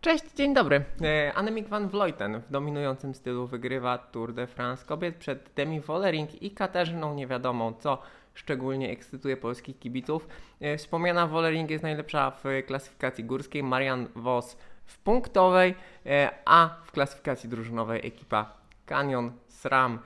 Cześć, 0.00 0.24
dzień 0.34 0.54
dobry. 0.54 0.84
E, 1.02 1.32
Annemiek 1.34 1.68
van 1.68 1.88
Vleuten 1.88 2.40
w 2.40 2.50
dominującym 2.50 3.14
stylu 3.14 3.46
wygrywa 3.46 3.98
Tour 3.98 4.32
de 4.32 4.46
France 4.46 4.86
kobiet 4.86 5.16
przed 5.16 5.50
Demi 5.56 5.80
Vollering 5.80 6.42
i 6.42 6.50
Katarzyną 6.50 7.14
Niewiadomą, 7.14 7.72
co 7.72 8.02
szczególnie 8.34 8.90
ekscytuje 8.90 9.36
polskich 9.36 9.78
kibiców. 9.78 10.28
E, 10.60 10.76
Wspomniana 10.76 11.26
Vollering 11.26 11.70
jest 11.70 11.82
najlepsza 11.82 12.30
w 12.30 12.44
klasyfikacji 12.66 13.24
górskiej, 13.24 13.62
Marian 13.62 14.08
Vos 14.16 14.56
w 14.84 14.98
punktowej, 14.98 15.74
e, 16.06 16.30
a 16.44 16.76
w 16.84 16.92
klasyfikacji 16.92 17.48
drużynowej 17.48 18.06
ekipa 18.06 18.52
Canyon 18.86 19.32
SRAM. 19.48 19.98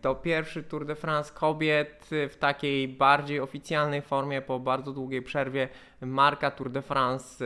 To 0.00 0.14
pierwszy 0.14 0.62
Tour 0.62 0.86
de 0.86 0.94
France 0.94 1.32
kobiet 1.34 2.06
w 2.10 2.36
takiej 2.38 2.88
bardziej 2.88 3.40
oficjalnej 3.40 4.02
formie 4.02 4.42
po 4.42 4.60
bardzo 4.60 4.92
długiej 4.92 5.22
przerwie. 5.22 5.68
Marka 6.00 6.50
Tour 6.50 6.70
de 6.70 6.82
France 6.82 7.44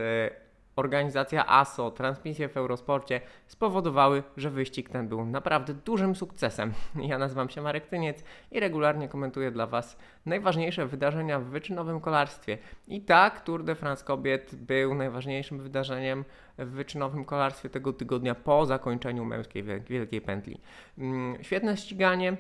organizacja 0.79 1.47
ASO, 1.47 1.91
transmisje 1.91 2.49
w 2.49 2.57
Eurosporcie 2.57 3.21
spowodowały, 3.47 4.23
że 4.37 4.51
wyścig 4.51 4.89
ten 4.89 5.09
był 5.09 5.27
naprawdę 5.27 5.75
dużym 5.75 6.17
sukcesem. 6.17 6.73
Ja 7.11 7.19
nazywam 7.19 7.49
się 7.49 7.63
Marek 7.63 7.87
Tyniec 7.87 8.25
i 8.51 8.61
regularnie 8.61 9.09
komentuję 9.09 9.51
dla 9.51 9.67
Was 9.67 9.97
najważniejsze 10.27 10.87
wydarzenia 10.87 11.41
w 11.41 11.45
wyczynowym 11.45 12.01
kolarstwie. 12.01 12.59
I 12.89 13.01
tak 13.01 13.41
Tour 13.41 13.65
de 13.65 13.75
France 13.75 14.05
kobiet 14.05 14.55
był 14.55 14.95
najważniejszym 14.95 15.59
wydarzeniem 15.59 16.25
w 16.59 16.69
wyczynowym 16.71 17.25
kolarstwie 17.25 17.71
tego 17.71 17.93
tygodnia 17.93 18.35
po 18.35 18.67
zakończeniu 18.67 19.25
męskiej 19.25 19.65
wiel- 19.65 19.83
wielkiej 19.83 20.21
pętli. 20.21 20.61
Mm, 20.99 21.45
Świetne 21.45 21.77
ściganie, 21.77 22.37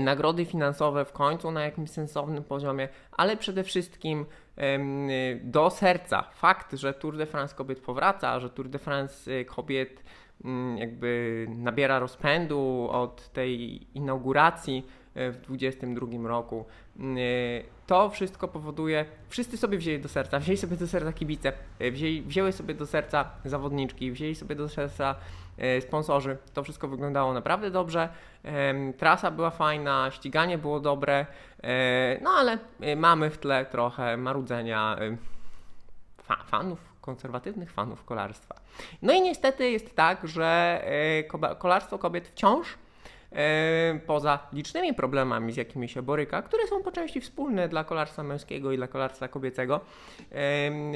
nagrody 0.00 0.44
finansowe 0.44 1.04
w 1.04 1.12
końcu 1.12 1.50
na 1.50 1.64
jakimś 1.64 1.90
sensownym 1.90 2.44
poziomie, 2.44 2.88
ale 3.12 3.36
przede 3.36 3.64
wszystkim 3.64 4.26
y, 4.58 5.40
do 5.44 5.70
serca. 5.70 6.22
Fakt, 6.22 6.74
że 6.74 6.94
Tour 6.94 7.16
de 7.16 7.26
France 7.26 7.54
kobiet 7.54 7.80
powraca, 7.80 8.40
że 8.40 8.50
Tour 8.50 8.68
de 8.68 8.78
France 8.78 9.30
y, 9.30 9.44
kobiet 9.44 10.04
mm, 10.44 10.78
jakby 10.78 11.46
nabiera 11.48 11.98
rozpędu 11.98 12.88
od 12.90 13.28
tej 13.28 13.80
inauguracji 13.94 14.86
w 15.14 15.36
2022 15.42 16.28
roku. 16.28 16.64
Y, 17.00 17.64
To 17.86 18.10
wszystko 18.10 18.48
powoduje, 18.48 19.04
wszyscy 19.28 19.56
sobie 19.56 19.78
wzięli 19.78 20.00
do 20.00 20.08
serca, 20.08 20.38
wzięli 20.38 20.56
sobie 20.58 20.76
do 20.76 20.86
serca 20.86 21.12
kibice, 21.12 21.52
wzięli, 21.92 22.22
wzięły 22.22 22.52
sobie 22.52 22.74
do 22.74 22.86
serca 22.86 23.30
zawodniczki, 23.44 24.12
wzięli 24.12 24.34
sobie 24.34 24.54
do 24.54 24.68
serca 24.68 25.14
sponsorzy. 25.80 26.36
To 26.54 26.62
wszystko 26.62 26.88
wyglądało 26.88 27.32
naprawdę 27.34 27.70
dobrze. 27.70 28.08
Em, 28.44 28.92
Trasa 28.92 29.30
była 29.30 29.50
fajna, 29.50 30.10
ściganie 30.10 30.58
było 30.58 30.80
dobre, 30.80 31.26
e, 31.62 32.18
no 32.22 32.30
ale 32.30 32.58
mamy 32.96 33.30
w 33.30 33.38
tle 33.38 33.66
trochę 33.66 34.16
marudzenia 34.16 34.96
fa- 36.22 36.44
fanów, 36.46 36.78
konserwatywnych 37.00 37.72
fanów 37.72 38.04
kolarstwa. 38.04 38.54
No 39.02 39.12
i 39.12 39.20
niestety 39.20 39.70
jest 39.70 39.96
tak, 39.96 40.28
że 40.28 40.80
e, 40.84 41.54
kolarstwo 41.54 41.98
kobiet 41.98 42.28
wciąż 42.28 42.66
e, 43.32 44.00
poza 44.06 44.38
licznymi 44.52 44.94
problemami, 44.94 45.52
z 45.52 45.56
jakimi 45.56 45.88
się 45.88 46.02
boryka, 46.02 46.42
które 46.42 46.66
są 46.66 46.82
po 46.82 46.92
części 46.92 47.20
wspólne 47.20 47.68
dla 47.68 47.84
kolarstwa 47.84 48.22
męskiego 48.22 48.72
i 48.72 48.76
dla 48.76 48.88
kolarstwa 48.88 49.28
kobiecego, 49.28 49.80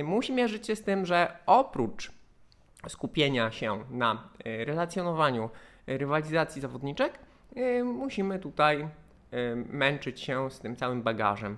musi 0.04 0.32
mierzyć 0.32 0.66
się 0.66 0.76
z 0.76 0.82
tym, 0.82 1.06
że 1.06 1.36
oprócz 1.46 2.12
skupienia 2.88 3.50
się 3.50 3.84
na 3.90 4.28
e, 4.44 4.64
relacjonowaniu 4.64 5.50
e, 5.86 5.98
rywalizacji 5.98 6.62
zawodniczek, 6.62 7.18
e, 7.56 7.84
musimy 7.84 8.38
tutaj 8.38 8.88
męczyć 9.70 10.20
się 10.20 10.50
z 10.50 10.60
tym 10.60 10.76
całym 10.76 11.02
bagażem 11.02 11.56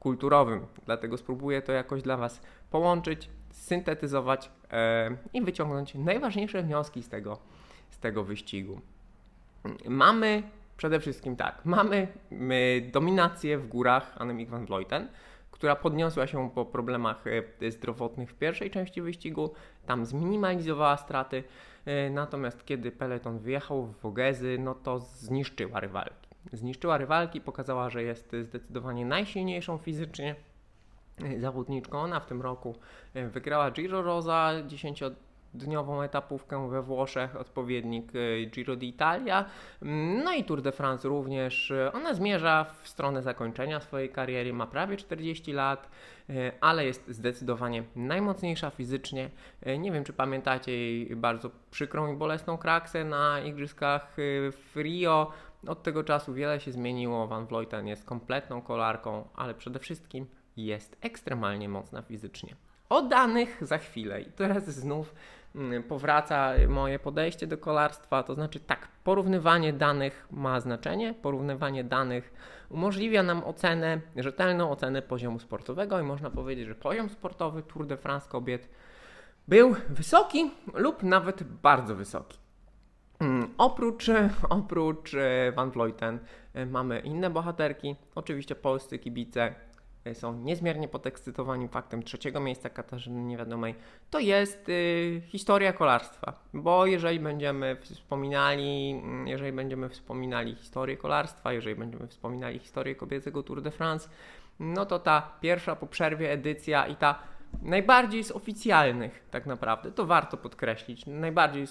kulturowym. 0.00 0.66
Dlatego 0.84 1.16
spróbuję 1.16 1.62
to 1.62 1.72
jakoś 1.72 2.02
dla 2.02 2.16
Was 2.16 2.40
połączyć, 2.70 3.30
syntetyzować 3.50 4.50
i 5.32 5.42
wyciągnąć 5.42 5.94
najważniejsze 5.94 6.62
wnioski 6.62 7.02
z 7.02 7.08
tego, 7.08 7.38
z 7.90 7.98
tego 7.98 8.24
wyścigu. 8.24 8.80
Mamy 9.88 10.42
przede 10.76 11.00
wszystkim 11.00 11.36
tak, 11.36 11.64
mamy 11.64 12.08
my, 12.30 12.90
dominację 12.92 13.58
w 13.58 13.68
górach 13.68 14.14
Annemiek 14.18 14.48
van 14.48 14.66
Vleuten, 14.66 15.08
która 15.56 15.76
podniosła 15.76 16.26
się 16.26 16.50
po 16.50 16.64
problemach 16.64 17.24
e, 17.62 17.70
zdrowotnych 17.70 18.30
w 18.30 18.34
pierwszej 18.34 18.70
części 18.70 19.02
wyścigu, 19.02 19.50
tam 19.86 20.06
zminimalizowała 20.06 20.96
straty, 20.96 21.44
e, 21.86 22.10
natomiast 22.10 22.64
kiedy 22.64 22.90
peloton 22.92 23.38
wyjechał 23.38 23.86
w 23.86 24.00
Wogezy, 24.00 24.56
no 24.60 24.74
to 24.74 24.98
zniszczyła 24.98 25.80
rywalki. 25.80 26.28
Zniszczyła 26.52 26.98
rywalki, 26.98 27.40
pokazała, 27.40 27.90
że 27.90 28.02
jest 28.02 28.36
zdecydowanie 28.42 29.06
najsilniejszą 29.06 29.78
fizycznie 29.78 30.34
e, 31.24 31.40
zawodniczką. 31.40 31.98
Ona 31.98 32.20
w 32.20 32.26
tym 32.26 32.42
roku 32.42 32.74
wygrała 33.14 33.70
Giro 33.70 34.02
Rosa, 34.02 34.52
10-dniową 35.56 36.04
etapówkę 36.04 36.68
we 36.70 36.82
Włoszech, 36.82 37.36
odpowiednik 37.36 38.12
e, 38.14 38.46
Giro 38.46 38.76
d'Italia. 38.76 39.44
No 40.24 40.32
i 40.32 40.44
Tour 40.44 40.62
de 40.62 40.72
France 40.72 41.08
również. 41.08 41.72
Ona 41.92 42.14
zmierza 42.14 42.66
w 42.82 42.88
stronę 42.88 43.22
zakończenia 43.22 43.80
swojej 43.80 44.08
kariery, 44.08 44.52
ma 44.52 44.66
prawie 44.66 44.96
40 44.96 45.52
lat, 45.52 45.90
e, 46.30 46.52
ale 46.60 46.84
jest 46.86 47.08
zdecydowanie 47.08 47.82
najmocniejsza 47.96 48.70
fizycznie. 48.70 49.30
E, 49.62 49.78
Nie 49.78 49.92
wiem, 49.92 50.04
czy 50.04 50.12
pamiętacie 50.12 50.72
jej 50.72 51.16
bardzo 51.16 51.50
przykrą 51.70 52.12
i 52.12 52.16
bolesną 52.16 52.58
kraksę 52.58 53.04
na 53.04 53.40
igrzyskach 53.40 54.16
w 54.16 54.76
Rio. 54.76 55.30
Od 55.66 55.82
tego 55.82 56.04
czasu 56.04 56.34
wiele 56.34 56.60
się 56.60 56.72
zmieniło. 56.72 57.26
Van 57.26 57.46
Vleuten 57.46 57.86
jest 57.86 58.04
kompletną 58.04 58.62
kolarką, 58.62 59.28
ale 59.34 59.54
przede 59.54 59.78
wszystkim 59.78 60.26
jest 60.56 60.96
ekstremalnie 61.00 61.68
mocna 61.68 62.02
fizycznie. 62.02 62.56
O 62.88 63.02
danych 63.02 63.58
za 63.60 63.78
chwilę. 63.78 64.20
I 64.20 64.32
teraz 64.32 64.64
znów 64.64 65.14
powraca 65.88 66.52
moje 66.68 66.98
podejście 66.98 67.46
do 67.46 67.58
kolarstwa. 67.58 68.22
To 68.22 68.34
znaczy, 68.34 68.60
tak, 68.60 68.88
porównywanie 69.04 69.72
danych 69.72 70.26
ma 70.30 70.60
znaczenie. 70.60 71.14
Porównywanie 71.14 71.84
danych 71.84 72.32
umożliwia 72.70 73.22
nam 73.22 73.44
ocenę, 73.44 74.00
rzetelną 74.16 74.70
ocenę 74.70 75.02
poziomu 75.02 75.38
sportowego 75.38 76.00
i 76.00 76.02
można 76.02 76.30
powiedzieć, 76.30 76.66
że 76.66 76.74
poziom 76.74 77.08
sportowy 77.08 77.62
Tour 77.62 77.86
de 77.86 77.96
France 77.96 78.28
kobiet 78.30 78.68
był 79.48 79.74
wysoki 79.88 80.50
lub 80.74 81.02
nawet 81.02 81.42
bardzo 81.42 81.94
wysoki. 81.94 82.38
Mm, 83.20 83.48
Oprócz, 83.58 84.10
oprócz 84.48 85.14
e, 85.14 85.52
Van 85.52 85.70
Vleuten 85.70 86.18
e, 86.54 86.66
mamy 86.66 87.00
inne 87.00 87.30
bohaterki. 87.30 87.96
Oczywiście 88.14 88.54
polscy 88.54 88.98
kibice 88.98 89.54
są 90.14 90.38
niezmiernie 90.38 90.88
podekscytowani 90.88 91.68
faktem 91.68 92.02
trzeciego 92.02 92.40
miejsca 92.40 92.70
Katarzyny 92.70 93.22
Niewiadomej. 93.22 93.74
To 94.10 94.18
jest 94.18 94.68
y, 94.68 95.22
historia 95.26 95.72
kolarstwa, 95.72 96.32
bo 96.54 96.86
jeżeli 96.86 97.20
będziemy 97.20 97.76
wspominali, 97.80 99.00
mm, 99.04 99.28
jeżeli 99.28 99.52
będziemy 99.52 99.88
wspominali 99.88 100.54
historię 100.54 100.96
kolarstwa, 100.96 101.52
jeżeli 101.52 101.76
będziemy 101.76 102.06
wspominali 102.06 102.58
historię 102.58 102.94
kobiecego 102.94 103.42
Tour 103.42 103.62
de 103.62 103.70
France, 103.70 104.08
no 104.60 104.86
to 104.86 104.98
ta 104.98 105.30
pierwsza 105.40 105.76
po 105.76 105.86
przerwie 105.86 106.32
edycja 106.32 106.86
i 106.86 106.96
ta 106.96 107.18
najbardziej 107.62 108.24
z 108.24 108.30
oficjalnych 108.30 109.24
tak 109.30 109.46
naprawdę, 109.46 109.92
to 109.92 110.06
warto 110.06 110.36
podkreślić, 110.36 111.06
najbardziej, 111.06 111.66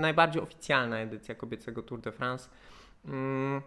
najbardziej 0.00 0.42
oficjalna 0.42 0.98
edycja 0.98 1.34
kobiecego 1.34 1.82
Tour 1.82 2.00
de 2.00 2.12
France. 2.12 2.48
Mm, 3.04 3.62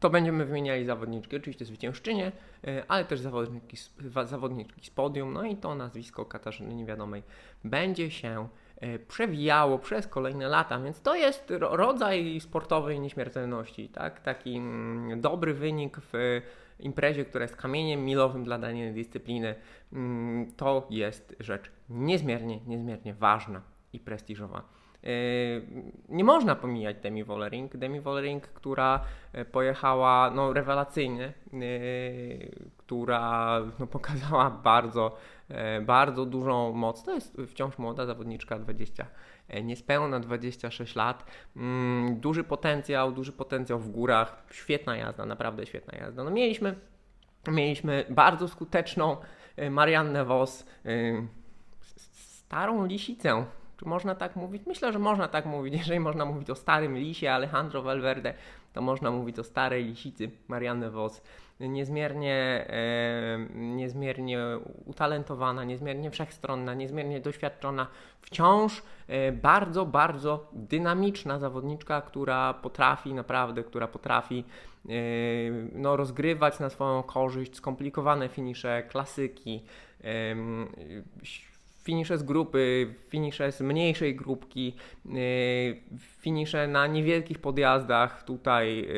To 0.00 0.10
będziemy 0.10 0.44
wymieniali 0.44 0.84
zawodniczki, 0.84 1.36
oczywiście 1.36 1.64
zwyciężczynie, 1.64 2.32
y, 2.68 2.82
ale 2.88 3.04
też 3.04 3.20
zawodniki, 3.20 3.76
z- 3.76 3.94
wa- 3.98 4.24
zawodniczki 4.24 4.86
z 4.86 4.90
podium, 4.90 5.32
no 5.32 5.44
i 5.44 5.56
to 5.56 5.74
nazwisko 5.74 6.24
Katarzyny 6.24 6.74
Niewiadomej 6.74 7.22
będzie 7.64 8.10
się 8.10 8.48
y, 8.82 8.98
przewijało 9.08 9.78
przez 9.78 10.06
kolejne 10.06 10.48
lata, 10.48 10.80
więc 10.80 11.00
to 11.00 11.14
jest 11.14 11.50
ro- 11.50 11.76
rodzaj 11.76 12.40
sportowej 12.40 13.00
nieśmiertelności, 13.00 13.88
tak? 13.88 14.20
Taki 14.20 14.56
mm, 14.56 15.20
dobry 15.20 15.54
wynik 15.54 15.96
w 16.12 16.40
imprezie, 16.80 17.24
która 17.24 17.42
jest 17.44 17.56
kamieniem 17.56 18.04
milowym 18.04 18.44
dla 18.44 18.58
danej 18.58 18.92
dyscypliny, 18.94 19.54
mm, 19.92 20.52
to 20.56 20.86
jest 20.90 21.36
rzecz 21.40 21.70
niezmiernie, 21.88 22.60
niezmiernie 22.66 23.14
ważna 23.14 23.62
i 23.92 24.00
prestiżowa. 24.00 24.62
Yy, 25.02 25.62
Nie 26.08 26.24
można 26.24 26.54
pomijać 26.54 26.96
Demi 26.96 27.24
Vollering. 27.24 27.76
Demi 27.76 28.00
Vollering, 28.00 28.48
która 28.48 29.00
e, 29.32 29.44
pojechała 29.44 30.30
no, 30.30 30.52
rewelacyjnie, 30.52 31.32
yy, 31.52 32.68
która 32.76 33.60
no, 33.78 33.86
pokazała 33.96 34.50
bardzo, 34.50 35.16
e, 35.48 35.80
bardzo 35.80 36.26
dużą 36.26 36.72
moc. 36.72 37.02
To 37.02 37.14
jest 37.14 37.36
wciąż 37.48 37.78
młoda 37.78 38.06
zawodniczka, 38.06 38.58
20, 38.58 39.06
e, 39.48 39.62
niespełna 39.62 40.20
26 40.20 40.96
lat. 40.96 41.24
Mm, 41.56 42.20
Duży 42.20 42.44
potencjał, 42.44 43.12
duży 43.12 43.32
potencjał 43.32 43.78
w 43.78 43.90
górach. 43.90 44.44
Świetna 44.50 44.96
jazda, 44.96 45.26
naprawdę 45.26 45.66
świetna 45.66 45.98
jazda. 45.98 46.24
No, 46.24 46.30
mieliśmy, 46.30 46.74
mieliśmy 47.48 48.04
bardzo 48.10 48.48
skuteczną 48.48 49.16
Mariannę 49.70 50.24
Vos, 50.24 50.66
starą 52.48 52.86
lisicę. 52.86 53.44
Czy 53.78 53.84
można 53.84 54.14
tak 54.14 54.36
mówić? 54.36 54.62
Myślę, 54.66 54.92
że 54.92 54.98
można 54.98 55.28
tak 55.28 55.46
mówić. 55.46 55.74
Jeżeli 55.80 56.00
można 56.00 56.24
mówić 56.24 56.50
o 56.50 56.54
starym 56.54 56.96
lisie, 56.96 57.30
Alejandro 57.30 57.82
Valverde, 57.82 58.34
to 58.72 58.82
można 58.82 59.10
mówić 59.10 59.38
o 59.38 59.44
starej 59.44 59.84
lisicy 59.84 60.30
Marianne 60.48 60.90
Vos. 60.90 61.22
Niezmiernie, 61.60 62.66
e, 62.68 63.38
niezmiernie 63.54 64.38
utalentowana, 64.86 65.64
niezmiernie 65.64 66.10
wszechstronna, 66.10 66.74
niezmiernie 66.74 67.20
doświadczona, 67.20 67.86
wciąż 68.22 68.82
e, 69.08 69.32
bardzo, 69.32 69.86
bardzo 69.86 70.48
dynamiczna 70.52 71.38
zawodniczka, 71.38 72.00
która 72.00 72.54
potrafi 72.54 73.14
naprawdę, 73.14 73.64
która 73.64 73.88
potrafi 73.88 74.44
e, 74.88 74.92
no, 75.72 75.96
rozgrywać 75.96 76.58
na 76.58 76.70
swoją 76.70 77.02
korzyść 77.02 77.56
skomplikowane 77.56 78.28
finisze, 78.28 78.82
klasyki, 78.82 79.62
finisze 81.88 82.18
z 82.18 82.22
grupy, 82.22 82.94
finisze 83.08 83.52
z 83.52 83.60
mniejszej 83.60 84.16
grupki, 84.16 84.76
finisze 85.98 86.68
na 86.68 86.86
niewielkich 86.86 87.38
podjazdach. 87.38 88.22
Tutaj, 88.22 88.88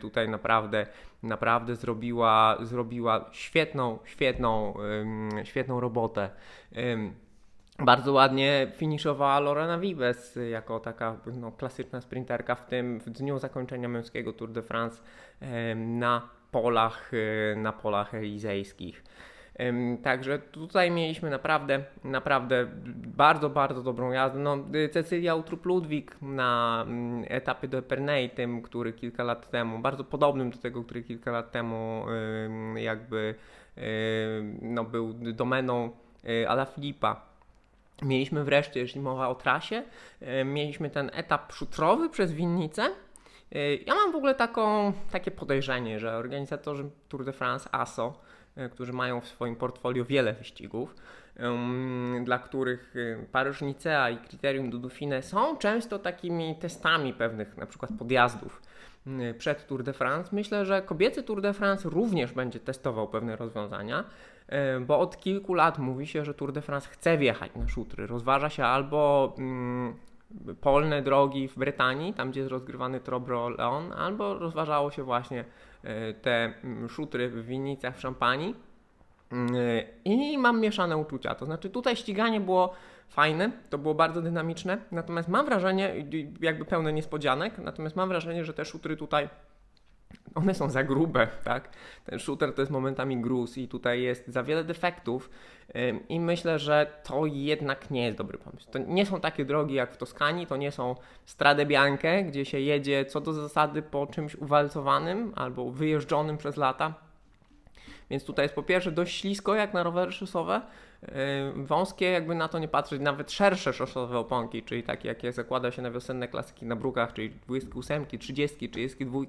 tutaj 0.00 0.28
naprawdę, 0.28 0.86
naprawdę 1.22 1.76
zrobiła, 1.76 2.58
zrobiła 2.60 3.24
świetną, 3.32 3.98
świetną, 4.04 4.74
świetną 5.44 5.80
robotę. 5.80 6.30
Bardzo 7.78 8.12
ładnie 8.12 8.72
finiszowała 8.76 9.40
Lorena 9.40 9.78
Vives 9.78 10.38
jako 10.50 10.80
taka 10.80 11.16
no, 11.40 11.52
klasyczna 11.52 12.00
sprinterka 12.00 12.54
w 12.54 12.66
tym 12.66 13.00
w 13.00 13.10
dniu 13.10 13.38
zakończenia 13.38 13.88
męskiego 13.88 14.32
Tour 14.32 14.50
de 14.50 14.62
France 14.62 15.02
na 15.76 16.28
polach, 16.50 17.12
na 17.56 17.72
polach 17.72 18.14
elizejskich. 18.14 19.04
Także 20.02 20.38
tutaj 20.38 20.90
mieliśmy 20.90 21.30
naprawdę, 21.30 21.84
naprawdę 22.04 22.66
bardzo, 23.16 23.50
bardzo 23.50 23.82
dobrą 23.82 24.12
jazdę. 24.12 24.38
No, 24.38 24.58
Cecylia 24.92 25.34
Utrup-Ludwik 25.34 26.10
na 26.22 26.84
mm, 26.86 27.24
etapie 27.28 27.68
do 27.68 27.78
Epernay, 27.78 28.30
tym, 28.30 28.62
który 28.62 28.92
kilka 28.92 29.24
lat 29.24 29.50
temu, 29.50 29.78
bardzo 29.78 30.04
podobnym 30.04 30.50
do 30.50 30.58
tego, 30.58 30.84
który 30.84 31.02
kilka 31.02 31.30
lat 31.30 31.52
temu 31.52 32.06
jakby 32.76 33.34
no, 34.62 34.84
był 34.84 35.12
domeną 35.12 35.90
e, 36.24 36.48
Ala 36.48 36.64
Filipa 36.64 37.36
Mieliśmy 38.02 38.44
wreszcie, 38.44 38.80
jeśli 38.80 39.00
mowa 39.00 39.28
o 39.28 39.34
trasie, 39.34 39.82
mieliśmy 40.44 40.90
ten 40.90 41.10
etap 41.14 41.52
szutrowy 41.52 42.10
przez 42.10 42.32
winnicę. 42.32 42.82
E, 43.52 43.74
ja 43.74 43.94
mam 43.94 44.12
w 44.12 44.16
ogóle 44.16 44.34
taką, 44.34 44.92
takie 45.10 45.30
podejrzenie, 45.30 46.00
że 46.00 46.16
organizatorzy 46.16 46.90
Tour 47.08 47.24
de 47.24 47.32
France 47.32 47.68
ASO, 47.72 48.20
którzy 48.72 48.92
mają 48.92 49.20
w 49.20 49.26
swoim 49.26 49.56
portfolio 49.56 50.04
wiele 50.04 50.32
wyścigów, 50.32 50.94
dla 52.24 52.38
których 52.38 52.94
Paryż-Nicea 53.32 54.10
i 54.10 54.16
Kryterium 54.16 54.70
du 54.70 54.78
Dauphiné 54.78 55.22
są 55.22 55.56
często 55.56 55.98
takimi 55.98 56.56
testami 56.56 57.12
pewnych 57.12 57.56
na 57.56 57.66
przykład 57.66 57.90
podjazdów 57.98 58.62
przed 59.38 59.66
Tour 59.66 59.82
de 59.82 59.92
France. 59.92 60.30
Myślę, 60.32 60.64
że 60.64 60.82
kobiecy 60.82 61.22
Tour 61.22 61.42
de 61.42 61.52
France 61.52 61.88
również 61.88 62.32
będzie 62.32 62.60
testował 62.60 63.08
pewne 63.08 63.36
rozwiązania. 63.36 64.04
E, 64.48 64.80
bo 64.80 64.98
od 64.98 65.16
kilku 65.16 65.54
lat 65.54 65.78
mówi 65.78 66.06
się, 66.06 66.24
że 66.24 66.34
Tour 66.34 66.52
de 66.52 66.62
France 66.62 66.88
chce 66.88 67.18
wjechać 67.18 67.50
na 67.56 67.68
szutry. 67.68 68.06
Rozważa 68.06 68.50
się 68.50 68.64
albo 68.64 69.34
polne 70.60 71.02
drogi 71.02 71.48
w 71.48 71.58
Brytanii, 71.58 72.14
tam 72.14 72.30
gdzie 72.30 72.40
jest 72.40 72.52
rozgrywany 72.52 73.00
Trobro 73.00 73.48
Leon, 73.48 73.92
albo 73.92 74.38
rozważało 74.38 74.90
się 74.90 75.02
właśnie 75.02 75.40
e, 75.40 75.44
te 76.22 76.54
mm, 76.64 76.88
szutry 76.88 77.28
w 77.28 77.46
winnicach 77.46 77.96
w 77.96 78.00
Szampanii. 78.00 78.54
Mm, 79.32 79.56
I 80.04 80.38
mam 80.38 80.60
mieszane 80.60 80.96
uczucia. 80.96 81.34
To 81.34 81.46
znaczy, 81.46 81.70
tutaj 81.70 81.96
ściganie 81.96 82.40
było 82.40 82.74
fajne, 83.08 83.50
to 83.70 83.78
było 83.78 83.94
bardzo 83.94 84.22
dynamiczne, 84.22 84.78
natomiast 84.92 85.28
mam 85.28 85.46
wrażenie, 85.46 85.94
jakby 86.40 86.64
pełne 86.64 86.92
niespodzianek, 86.92 87.58
natomiast 87.58 87.96
mam 87.96 88.08
wrażenie, 88.08 88.44
że 88.44 88.54
te 88.54 88.64
szutry 88.64 88.96
tutaj 88.96 89.28
one 90.34 90.54
są 90.54 90.70
za 90.70 90.84
grube, 90.84 91.28
tak? 91.44 91.68
Ten 92.04 92.18
shooter 92.18 92.54
to 92.54 92.62
jest 92.62 92.72
momentami 92.72 93.16
gruz 93.16 93.58
i 93.58 93.68
tutaj 93.68 94.02
jest 94.02 94.28
za 94.28 94.42
wiele 94.42 94.64
defektów 94.64 95.30
i 96.08 96.20
myślę, 96.20 96.58
że 96.58 97.00
to 97.04 97.26
jednak 97.26 97.90
nie 97.90 98.04
jest 98.04 98.18
dobry 98.18 98.38
pomysł. 98.38 98.70
To 98.70 98.78
nie 98.78 99.06
są 99.06 99.20
takie 99.20 99.44
drogi 99.44 99.74
jak 99.74 99.92
w 99.92 99.96
Toskanii, 99.96 100.46
to 100.46 100.56
nie 100.56 100.70
są 100.70 100.94
Strade 101.24 101.66
Bianche, 101.66 102.24
gdzie 102.24 102.44
się 102.44 102.60
jedzie 102.60 103.04
co 103.04 103.20
do 103.20 103.32
zasady 103.32 103.82
po 103.82 104.06
czymś 104.06 104.34
uwalcowanym 104.34 105.32
albo 105.36 105.70
wyjeżdżonym 105.70 106.38
przez 106.38 106.56
lata. 106.56 107.05
Więc 108.10 108.24
tutaj 108.24 108.44
jest 108.44 108.54
po 108.54 108.62
pierwsze 108.62 108.92
dość 108.92 109.20
ślisko 109.20 109.54
jak 109.54 109.74
na 109.74 109.82
rowery 109.82 110.12
szosowe, 110.12 110.60
Yy, 111.02 111.64
wąskie, 111.66 112.10
jakby 112.10 112.34
na 112.34 112.48
to 112.48 112.58
nie 112.58 112.68
patrzeć, 112.68 113.00
nawet 113.00 113.32
szersze 113.32 113.72
szosowe 113.72 114.18
oponki, 114.18 114.62
czyli 114.62 114.82
takie, 114.82 115.08
jakie 115.08 115.32
zakłada 115.32 115.70
się 115.70 115.82
na 115.82 115.90
wiosenne 115.90 116.28
klasyki 116.28 116.66
na 116.66 116.76
brukach, 116.76 117.12
czyli 117.12 117.30
28, 117.30 118.06
30, 118.06 118.68
32, 118.68 119.20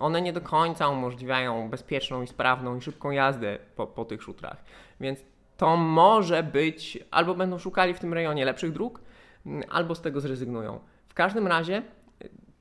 one 0.00 0.22
nie 0.22 0.32
do 0.32 0.40
końca 0.40 0.88
umożliwiają 0.88 1.70
bezpieczną 1.70 2.22
i 2.22 2.26
sprawną 2.26 2.76
i 2.76 2.80
szybką 2.80 3.10
jazdę 3.10 3.58
po, 3.76 3.86
po 3.86 4.04
tych 4.04 4.22
szutrach. 4.22 4.64
Więc 5.00 5.24
to 5.56 5.76
może 5.76 6.42
być, 6.42 6.98
albo 7.10 7.34
będą 7.34 7.58
szukali 7.58 7.94
w 7.94 8.00
tym 8.00 8.14
rejonie 8.14 8.44
lepszych 8.44 8.72
dróg, 8.72 9.00
mm, 9.46 9.62
albo 9.68 9.94
z 9.94 10.00
tego 10.00 10.20
zrezygnują. 10.20 10.80
W 11.08 11.14
każdym 11.14 11.46
razie 11.46 11.82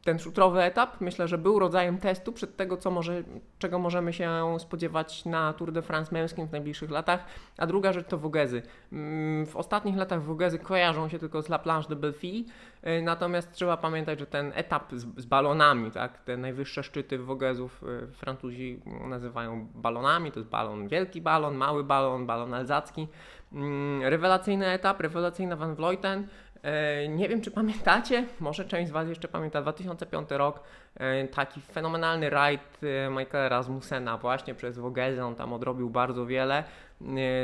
ten 0.07 0.19
szutrowy 0.19 0.61
etap 0.61 1.01
myślę, 1.01 1.27
że 1.27 1.37
był 1.37 1.59
rodzajem 1.59 1.97
testu 1.97 2.33
przed 2.33 2.55
tego, 2.57 2.77
co 2.77 2.91
może, 2.91 3.23
czego 3.59 3.79
możemy 3.79 4.13
się 4.13 4.57
spodziewać 4.59 5.25
na 5.25 5.53
Tour 5.53 5.71
de 5.71 5.81
France 5.81 6.11
męskim 6.11 6.47
w 6.47 6.51
najbliższych 6.51 6.91
latach. 6.91 7.25
A 7.57 7.67
druga 7.67 7.93
rzecz 7.93 8.07
to 8.07 8.17
Wogezy. 8.17 8.61
Mm, 8.91 9.45
w 9.45 9.55
ostatnich 9.55 9.97
latach 9.97 10.23
Wogezy 10.23 10.59
kojarzą 10.59 11.09
się 11.09 11.19
tylko 11.19 11.41
z 11.41 11.49
La 11.49 11.59
Planche 11.59 11.89
de 11.89 11.95
Belfi, 11.95 12.45
y, 12.87 13.01
natomiast 13.01 13.51
trzeba 13.51 13.77
pamiętać, 13.77 14.19
że 14.19 14.25
ten 14.25 14.51
etap 14.55 14.91
z, 14.91 15.21
z 15.21 15.25
balonami, 15.25 15.91
tak, 15.91 16.17
te 16.17 16.37
najwyższe 16.37 16.83
szczyty 16.83 17.17
Wogezów 17.17 17.83
y, 17.83 18.07
Francuzi 18.11 18.81
nazywają 19.09 19.67
balonami, 19.75 20.31
to 20.31 20.39
jest 20.39 20.49
balon, 20.49 20.87
wielki 20.87 21.21
balon, 21.21 21.55
mały 21.55 21.83
balon, 21.83 22.25
balon 22.25 22.53
alzacki. 22.53 23.07
Mm, 23.53 24.03
rewelacyjny 24.03 24.67
etap, 24.67 25.01
rewelacyjna 25.01 25.55
Van 25.55 25.75
Vleuten, 25.75 26.27
nie 27.09 27.29
wiem, 27.29 27.41
czy 27.41 27.51
pamiętacie, 27.51 28.25
może 28.39 28.65
część 28.65 28.89
z 28.89 28.91
Was 28.91 29.07
jeszcze 29.07 29.27
pamięta 29.27 29.61
2005 29.61 30.29
rok, 30.29 30.63
e, 30.95 31.27
taki 31.27 31.61
fenomenalny 31.61 32.29
rajd 32.29 32.61
e, 32.83 33.09
Michaela 33.09 33.49
Rasmussena 33.49 34.17
właśnie 34.17 34.55
przez 34.55 34.79
Vogezę, 34.79 35.25
on 35.25 35.35
tam 35.35 35.53
odrobił 35.53 35.89
bardzo 35.89 36.25
wiele, 36.25 36.63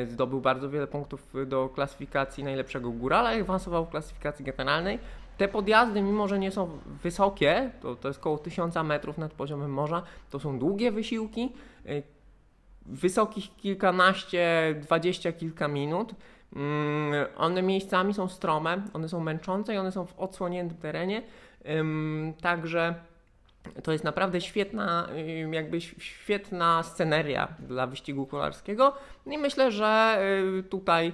zdobył 0.08 0.42
bardzo 0.42 0.70
wiele 0.70 0.88
punktów 0.88 1.34
do 1.46 1.70
klasyfikacji 1.70 2.44
najlepszego 2.44 2.92
górala 2.92 3.34
i 3.36 3.42
awansował 3.42 3.86
w 3.86 3.90
klasyfikacji 3.90 4.46
generalnej. 4.46 5.00
Te 5.38 5.48
podjazdy, 5.48 6.02
mimo 6.02 6.28
że 6.28 6.40
nie 6.40 6.52
są 6.52 6.80
wysokie, 7.04 7.72
to, 7.82 7.96
to 7.96 8.08
jest 8.08 8.20
około 8.20 8.38
1000 8.38 8.76
metrów 8.76 9.18
nad 9.18 9.34
poziomem 9.34 9.74
morza, 9.74 10.04
to 10.30 10.40
są 10.40 10.60
długie 10.60 10.92
wysiłki, 10.92 11.52
wysokich 12.86 13.56
kilkanaście, 13.56 14.76
dwadzieścia 14.82 15.32
kilka 15.32 15.68
minut, 15.68 16.16
one 17.38 17.62
miejscami 17.62 18.14
są 18.14 18.28
strome, 18.28 18.82
one 18.94 19.10
są 19.10 19.20
męczące 19.20 19.74
i 19.74 19.78
one 19.78 19.92
są 19.92 20.06
w 20.06 20.20
odsłoniętym 20.20 20.78
terenie. 20.78 21.22
Także 22.42 22.96
to 23.84 23.92
jest 23.92 24.04
naprawdę 24.04 24.42
świetna, 24.42 25.08
jakby 25.52 25.82
świetna 25.82 26.84
sceneria 26.84 27.48
dla 27.60 27.88
wyścigu 27.88 28.26
kolarskiego. 28.26 28.94
I 29.26 29.38
myślę, 29.38 29.72
że 29.72 30.20
y, 30.60 30.64
tutaj 30.64 31.14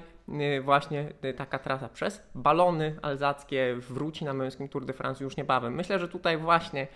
y, 0.57 0.61
właśnie 0.61 1.13
taka 1.37 1.59
trasa 1.59 1.89
przez 1.89 2.23
balony 2.35 2.95
alzackie 3.01 3.75
wróci 3.89 4.25
na 4.25 4.33
męskim 4.33 4.69
Tour 4.69 4.85
de 4.85 4.93
France 4.93 5.23
już 5.23 5.37
niebawem. 5.37 5.75
Myślę, 5.75 5.99
że 5.99 6.07
tutaj 6.07 6.37
właśnie 6.37 6.87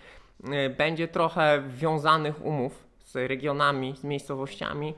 y, 0.44 0.70
będzie 0.70 1.08
trochę 1.08 1.62
wiązanych 1.68 2.44
umów 2.44 2.84
z 3.04 3.16
regionami, 3.16 3.96
z 3.96 4.04
miejscowościami, 4.04 4.94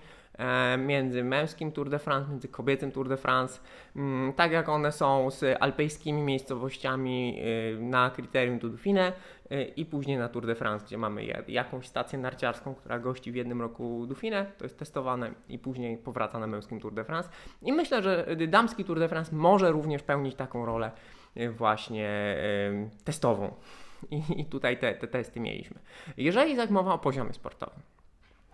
między 0.78 1.24
męskim 1.24 1.72
Tour 1.72 1.90
de 1.90 1.98
France, 1.98 2.30
między 2.30 2.48
kobiecym 2.48 2.92
Tour 2.92 3.08
de 3.08 3.16
France, 3.16 3.60
mm, 3.96 4.32
tak 4.32 4.52
jak 4.52 4.68
one 4.68 4.92
są 4.92 5.30
z 5.30 5.56
alpejskimi 5.60 6.22
miejscowościami 6.22 7.38
y, 7.74 7.80
na 7.80 8.10
kryterium 8.10 8.58
du 8.58 8.68
Dauphiné 8.68 9.12
y, 9.52 9.64
i 9.76 9.84
później 9.84 10.18
na 10.18 10.28
Tour 10.28 10.46
de 10.46 10.54
France, 10.54 10.86
gdzie 10.86 10.98
mamy 10.98 11.24
jakąś 11.48 11.86
stację 11.86 12.18
narciarską, 12.18 12.74
która 12.74 12.98
gości 12.98 13.32
w 13.32 13.34
jednym 13.34 13.60
roku 13.60 14.06
Dauphiné, 14.06 14.46
to 14.58 14.64
jest 14.64 14.78
testowane 14.78 15.30
i 15.48 15.58
później 15.58 15.96
powraca 15.96 16.38
na 16.38 16.46
męskim 16.46 16.80
Tour 16.80 16.94
de 16.94 17.04
France. 17.04 17.28
I 17.62 17.72
myślę, 17.72 18.02
że 18.02 18.36
damski 18.48 18.84
Tour 18.84 18.98
de 18.98 19.08
France 19.08 19.36
może 19.36 19.72
również 19.72 20.02
pełnić 20.02 20.34
taką 20.34 20.66
rolę 20.66 20.90
właśnie 21.50 22.36
testową. 23.04 23.54
I 24.36 24.44
tutaj 24.44 24.78
te, 24.78 24.94
te 24.94 25.08
testy 25.08 25.40
mieliśmy. 25.40 25.80
Jeżeli 26.16 26.56
zaś 26.56 26.70
mowa 26.70 26.94
o 26.94 26.98
poziomie 26.98 27.32
sportowym, 27.32 27.80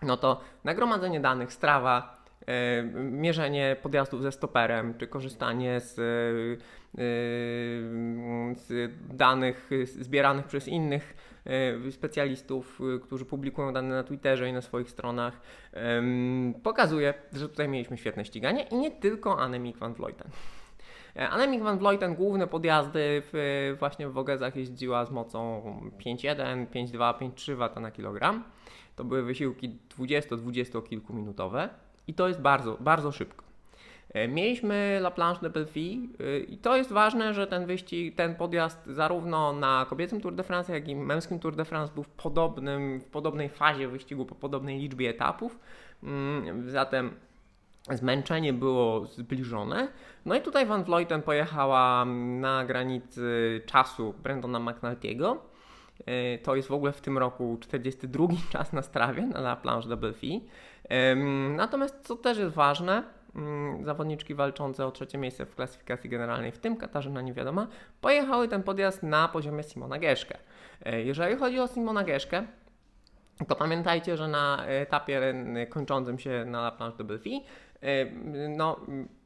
no 0.03 0.17
to 0.17 0.41
nagromadzenie 0.65 1.21
danych, 1.21 1.53
strawa, 1.53 2.25
e, 2.47 2.83
mierzenie 2.95 3.77
podjazdów 3.83 4.23
ze 4.23 4.33
stoperem, 4.33 4.95
czy 4.99 5.07
korzystanie 5.07 5.81
z, 5.81 5.99
e, 5.99 6.03
z 8.55 8.93
danych 9.17 9.71
zbieranych 9.85 10.47
przez 10.47 10.69
innych 10.69 11.15
e, 11.87 11.93
specjalistów, 11.93 12.81
którzy 13.03 13.25
publikują 13.25 13.73
dane 13.73 13.95
na 13.95 14.03
Twitterze 14.03 14.49
i 14.49 14.53
na 14.53 14.61
swoich 14.61 14.91
stronach, 14.91 15.41
pokazuje, 16.63 17.15
że 17.33 17.49
tutaj 17.49 17.69
mieliśmy 17.69 17.99
świetne 17.99 18.25
ściganie 18.25 18.63
i 18.63 18.77
nie 18.77 18.91
tylko 18.91 19.41
Annemiek 19.41 19.77
van 19.77 19.95
Vleuten. 19.95 20.31
E, 21.17 21.29
Annemiek 21.29 21.63
van 21.63 21.79
Vleuten 21.79 22.15
główne 22.15 22.47
podjazdy 22.47 23.23
w, 23.33 23.77
właśnie 23.79 24.09
w 24.09 24.13
Wogezach 24.13 24.57
jeździła 24.57 25.05
z 25.05 25.11
mocą 25.11 25.63
5,1, 25.99 26.67
5,2, 26.67 27.19
5,3 27.19 27.55
W 27.77 27.81
na 27.81 27.91
kilogram. 27.91 28.45
To 28.97 29.05
były 29.05 29.23
wysiłki 29.23 29.79
20-20 29.99 30.83
kilkuminutowe 30.85 31.69
i 32.07 32.15
to 32.15 32.29
jest 32.29 32.41
bardzo, 32.41 32.77
bardzo 32.81 33.13
szybko. 33.13 33.45
E, 34.13 34.29
mieliśmy 34.29 34.99
La 35.01 35.11
Planche 35.11 35.43
de 35.43 35.51
Belfi 35.51 36.09
e, 36.21 36.39
i 36.39 36.59
to 36.59 36.77
jest 36.77 36.93
ważne, 36.93 37.35
że 37.35 37.47
ten 37.47 37.67
wyścig, 37.67 38.17
ten 38.17 38.35
podjazd 38.35 38.87
zarówno 38.87 39.53
na 39.53 39.87
kobiecym 39.91 40.21
Tour 40.21 40.35
de 40.35 40.43
France, 40.43 40.73
jak 40.73 40.89
i 40.89 40.97
męskim 40.97 41.39
Tour 41.39 41.57
de 41.57 41.65
France 41.65 41.95
był 41.95 42.03
w, 42.03 42.09
podobnym, 42.09 43.01
w 43.01 43.05
podobnej 43.05 43.49
fazie 43.49 43.89
wyścigu, 43.89 44.27
po 44.27 44.35
podobnej 44.35 44.79
liczbie 44.79 45.11
etapów. 45.11 45.59
Mm, 46.03 46.71
zatem 46.71 47.11
zmęczenie 47.91 48.53
było 48.53 49.07
zbliżone. 49.07 49.89
No 50.27 50.35
i 50.35 50.41
tutaj 50.41 50.67
Van 50.67 50.85
Vleuten 50.85 51.23
pojechała 51.23 52.05
na 52.41 52.65
granicy 52.65 53.61
czasu 53.67 54.15
Brendona 54.23 54.59
McNulty'ego. 54.59 55.37
E, 56.07 56.39
to 56.39 56.57
jest 56.57 56.69
w 56.69 56.73
ogóle 56.73 56.93
w 56.93 57.01
tym 57.01 57.19
roku 57.19 57.59
42 57.61 58.27
czas 58.53 58.73
na 58.73 58.83
strawie 58.83 59.27
na 59.27 59.39
La 59.39 59.57
Planche 59.57 59.89
de 59.89 59.97
Belfi. 59.97 60.49
Natomiast 61.57 62.07
co 62.07 62.17
też 62.17 62.39
jest 62.39 62.55
ważne, 62.55 63.03
mm, 63.35 63.85
zawodniczki 63.85 64.35
walczące 64.35 64.87
o 64.87 64.91
trzecie 64.91 65.19
miejsce 65.19 65.47
w 65.47 65.55
klasyfikacji 65.55 66.11
generalnej, 66.11 66.53
w 66.53 66.59
tym 66.59 66.77
Katarzyna 66.77 67.23
Niewiadoma, 67.23 67.67
pojechały 68.01 68.49
ten 68.49 68.63
podjazd 68.63 69.03
na 69.03 69.29
poziomie 69.29 69.63
Simona 69.63 69.99
Geszkę. 69.99 70.39
E, 70.85 71.03
jeżeli 71.03 71.37
chodzi 71.37 71.61
o 71.61 71.67
Simona 71.67 72.05
Geszkę, 72.05 72.47
to 73.49 73.57
pamiętajcie, 73.57 74.17
że 74.17 74.29
na 74.29 74.67
etapie 74.67 75.35
kończącym 75.69 76.19
się 76.19 76.45
na 76.47 76.59
La 76.59 76.71
Planche 76.71 76.99
de 76.99 77.05
Belfi, 77.05 77.45
e, 77.81 78.07
no 78.49 78.81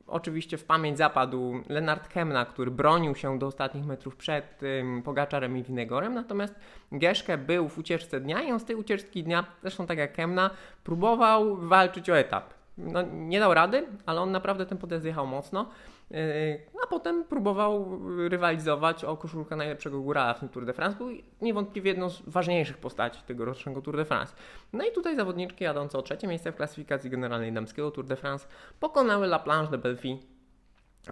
oczywiście 0.06 0.58
w 0.58 0.64
pamięć 0.64 0.98
zapadł 0.98 1.54
Lennart 1.68 2.08
Kemna, 2.08 2.44
który 2.44 2.70
bronił 2.70 3.14
się 3.14 3.38
do 3.38 3.46
ostatnich 3.46 3.86
metrów 3.86 4.16
przed 4.16 4.60
um, 4.62 5.02
Pogaczarem 5.02 5.56
i 5.56 5.62
Winegorem, 5.62 6.14
natomiast 6.14 6.54
Geszke 6.92 7.38
był 7.38 7.68
w 7.68 7.78
ucieczce 7.78 8.20
dnia 8.20 8.42
i 8.42 8.52
on 8.52 8.60
z 8.60 8.64
tej 8.64 8.76
ucieczki 8.76 9.22
dnia, 9.22 9.44
zresztą 9.62 9.86
tak 9.86 9.98
jak 9.98 10.12
Kemna, 10.12 10.50
próbował 10.84 11.56
walczyć 11.56 12.10
o 12.10 12.18
etap. 12.18 12.54
No, 12.78 13.02
nie 13.02 13.40
dał 13.40 13.54
rady, 13.54 13.86
ale 14.06 14.20
on 14.20 14.30
naprawdę 14.30 14.66
ten 14.66 14.78
podjazd 14.78 15.04
jechał 15.04 15.26
mocno. 15.26 15.68
Yy, 16.10 16.60
a 16.84 16.86
potem 16.86 17.24
próbował 17.24 18.00
rywalizować 18.28 19.04
o 19.04 19.16
koszulkę 19.16 19.56
najlepszego 19.56 20.00
górala 20.00 20.34
w 20.34 20.40
tym 20.40 20.48
Tour 20.48 20.66
de 20.66 20.72
France. 20.72 20.98
Był 20.98 21.08
niewątpliwie 21.42 21.90
jedną 21.90 22.10
z 22.10 22.22
ważniejszych 22.26 22.78
postaci 22.78 23.22
tego 23.26 23.44
rocznego 23.44 23.82
Tour 23.82 23.96
de 23.96 24.04
France. 24.04 24.34
No 24.72 24.84
i 24.84 24.92
tutaj 24.92 25.16
zawodniczki 25.16 25.64
jadące 25.64 25.98
o 25.98 26.02
trzecie 26.02 26.26
miejsce 26.26 26.52
w 26.52 26.56
klasyfikacji 26.56 27.10
generalnej 27.10 27.52
damskiego 27.52 27.90
Tour 27.90 28.06
de 28.06 28.16
France 28.16 28.46
pokonały 28.80 29.26
La 29.26 29.38
Planche 29.38 29.70
de 29.70 29.78
Belfi 29.78 30.18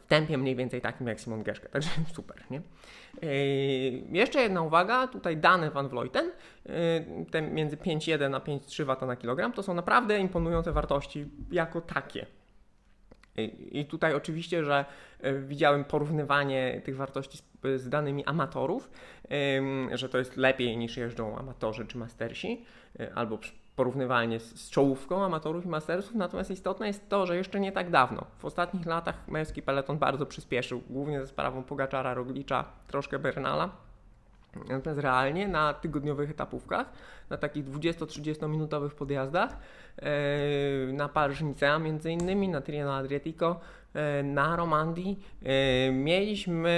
w 0.00 0.06
tempie 0.06 0.38
mniej 0.38 0.56
więcej 0.56 0.80
takim 0.80 1.06
jak 1.06 1.20
Simon 1.20 1.42
Geszke, 1.42 1.68
także 1.68 1.90
super, 2.16 2.36
nie? 2.50 2.62
Yy, 3.22 4.18
jeszcze 4.18 4.42
jedna 4.42 4.62
uwaga, 4.62 5.06
tutaj 5.06 5.36
dane 5.36 5.70
Van 5.70 5.88
Vleuten, 5.88 6.26
yy, 6.66 6.72
te 7.30 7.42
między 7.42 7.76
5,1 7.76 8.36
a 8.36 8.38
5,3 8.38 8.96
W 9.02 9.06
na 9.06 9.16
kilogram, 9.16 9.52
to 9.52 9.62
są 9.62 9.74
naprawdę 9.74 10.18
imponujące 10.18 10.72
wartości 10.72 11.28
jako 11.50 11.80
takie. 11.80 12.26
I 13.71 13.87
tutaj 13.87 14.14
oczywiście, 14.14 14.64
że 14.64 14.85
e, 15.21 15.35
widziałem 15.35 15.85
porównywanie 15.85 16.81
tych 16.85 16.97
wartości 16.97 17.38
z, 17.76 17.88
danymi 17.88 18.25
amatorów, 18.25 18.91
że 19.93 20.09
to 20.09 20.19
jest 20.19 20.37
lepiej 20.37 20.76
niż 20.76 20.97
jeżdżą 20.97 21.38
amatorzy 21.38 21.87
czy 21.87 21.99
mastersi, 21.99 22.64
e, 23.00 23.14
albo 23.14 23.38
porównywalnie 23.76 24.41
z, 24.41 24.61
z 24.61 24.71
czołówką 24.71 25.25
amatorów 25.25 25.64
i 25.64 25.69
mastersów, 25.69 26.14
natomiast 26.14 26.50
istotne 26.50 26.87
jest 26.87 27.09
to, 27.09 27.26
że 27.26 27.37
jeszcze 27.37 27.61
nie 27.61 27.73
tak 27.73 27.91
dawno, 27.91 28.26
w 28.38 28.45
ostatnich 28.45 28.87
latach 28.87 29.29
męski 29.29 29.62
peleton 29.62 29.99
bardzo 29.99 30.26
przyspieszył, 30.26 30.83
głównie 30.91 31.21
ze 31.21 31.26
sprawą 31.26 31.62
Pogaczara, 31.62 32.14
Roglicza, 32.14 32.64
troszkę 32.87 33.19
Bernala, 33.19 33.71
Natomiast 34.56 35.00
realnie 35.00 35.49
na 35.49 35.75
tygodniowych 35.75 36.30
etapówkach, 36.30 36.92
na 37.30 37.37
takich 37.37 37.64
20-30 37.64 38.49
minutowych 38.49 38.94
podjazdach, 38.94 39.56
e, 39.96 40.08
na 40.92 41.08
Paryż-Nicea 41.08 41.78
między 41.80 42.11
innymi, 42.11 42.49
na 42.49 42.62
Tirreno 42.62 42.94
Adriatico, 42.94 43.61
e, 43.94 44.23
na 44.23 44.56
Romandii, 44.56 45.18
e, 45.42 45.92
mieliśmy 45.92 46.70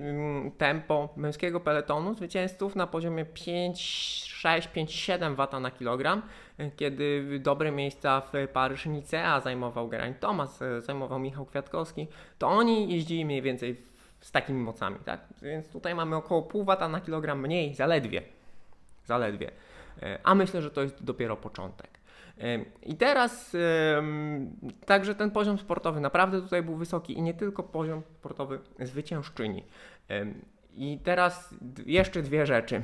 mm, 0.00 0.50
tempo 0.50 1.08
męskiego 1.16 1.60
peletonu 1.60 2.14
zwycięzców 2.14 2.76
na 2.76 2.86
poziomie 2.86 3.24
5,6, 3.24 4.68
5,7 4.68 5.34
W 5.36 5.60
na 5.60 5.70
kilogram, 5.70 6.22
kiedy 6.76 7.38
dobre 7.40 7.72
miejsca 7.72 8.20
w 8.20 8.32
Paryż-Nicea 8.52 9.40
zajmował 9.40 9.88
Geraint 9.88 10.20
Thomas, 10.20 10.60
zajmował 10.78 11.18
Michał 11.18 11.46
Kwiatkowski, 11.46 12.08
to 12.38 12.48
oni 12.48 12.92
jeździli 12.92 13.24
mniej 13.24 13.42
więcej 13.42 13.74
w 13.74 13.93
z 14.24 14.32
takimi 14.32 14.60
mocami, 14.60 14.96
tak? 15.04 15.20
Więc 15.42 15.68
tutaj 15.68 15.94
mamy 15.94 16.16
około 16.16 16.42
pół 16.42 16.64
wata 16.64 16.88
na 16.88 17.00
kilogram 17.00 17.40
mniej, 17.40 17.74
zaledwie. 17.74 18.22
Zaledwie. 19.04 19.50
E, 20.02 20.18
a 20.24 20.34
myślę, 20.34 20.62
że 20.62 20.70
to 20.70 20.82
jest 20.82 21.04
dopiero 21.04 21.36
początek. 21.36 21.90
E, 22.40 22.58
I 22.82 22.96
teraz 22.96 23.56
także 24.86 25.14
ten 25.14 25.30
poziom 25.30 25.58
sportowy 25.58 26.00
naprawdę 26.00 26.40
tutaj 26.40 26.62
był 26.62 26.76
wysoki 26.76 27.18
i 27.18 27.22
nie 27.22 27.34
tylko 27.34 27.62
poziom 27.62 28.02
sportowy 28.02 28.58
zwyciężczyni. 28.80 29.64
I 30.76 30.98
teraz 31.04 31.54
jeszcze 31.86 32.22
dwie 32.22 32.46
rzeczy. 32.46 32.82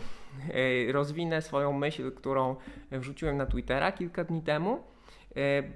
E, 0.88 0.92
rozwinę 0.92 1.42
swoją 1.42 1.72
myśl, 1.72 2.12
którą 2.12 2.56
wrzuciłem 2.90 3.36
na 3.36 3.46
Twittera 3.46 3.92
kilka 3.92 4.24
dni 4.24 4.42
temu, 4.42 4.82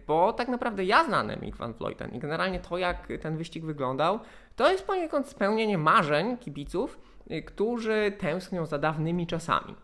bo 0.06 0.32
tak 0.32 0.48
naprawdę 0.48 0.84
ja 0.84 1.04
znam 1.04 1.30
Mick 1.40 1.56
Van 1.56 1.72
Vleuten 1.72 2.10
i 2.14 2.18
generalnie 2.18 2.60
to, 2.60 2.78
jak 2.78 3.08
ten 3.20 3.36
wyścig 3.36 3.64
wyglądał, 3.64 4.20
to 4.56 4.70
jest 4.70 4.86
poniekąd 4.86 5.28
spełnienie 5.28 5.78
marzeń 5.78 6.38
kibiców, 6.38 7.00
y, 7.30 7.42
którzy 7.42 8.12
tęsknią 8.18 8.66
za 8.66 8.78
dawnymi 8.78 9.26
czasami, 9.26 9.74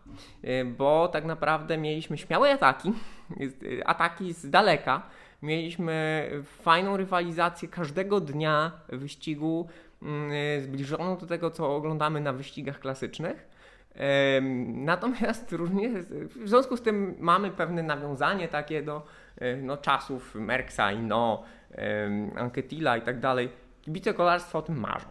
y, 0.43 0.65
bo 0.65 1.07
tak 1.07 1.25
naprawdę 1.25 1.77
mieliśmy 1.77 2.17
śmiałe 2.17 2.53
ataki, 2.53 2.93
ataki 3.85 4.33
z 4.33 4.49
daleka, 4.49 5.03
mieliśmy 5.41 6.29
fajną 6.43 6.97
rywalizację 6.97 7.67
każdego 7.67 8.19
dnia 8.19 8.71
wyścigu, 8.89 9.67
zbliżoną 10.61 11.17
do 11.17 11.25
tego, 11.25 11.51
co 11.51 11.75
oglądamy 11.75 12.21
na 12.21 12.33
wyścigach 12.33 12.79
klasycznych. 12.79 13.49
Natomiast 14.67 15.51
również 15.61 15.91
w 16.35 16.49
związku 16.49 16.77
z 16.77 16.81
tym 16.81 17.15
mamy 17.19 17.51
pewne 17.51 17.83
nawiązanie 17.83 18.47
takie 18.47 18.81
do 18.83 19.05
no, 19.61 19.77
czasów 19.77 20.35
Merksa 20.35 20.91
i 20.91 20.99
No, 20.99 21.43
Anketila 22.37 22.97
i 22.97 23.01
tak 23.01 23.19
dalej 23.19 23.49
kibice 23.81 24.13
kolarstwa 24.13 24.59
o 24.59 24.61
tym 24.61 24.79
marzą. 24.79 25.07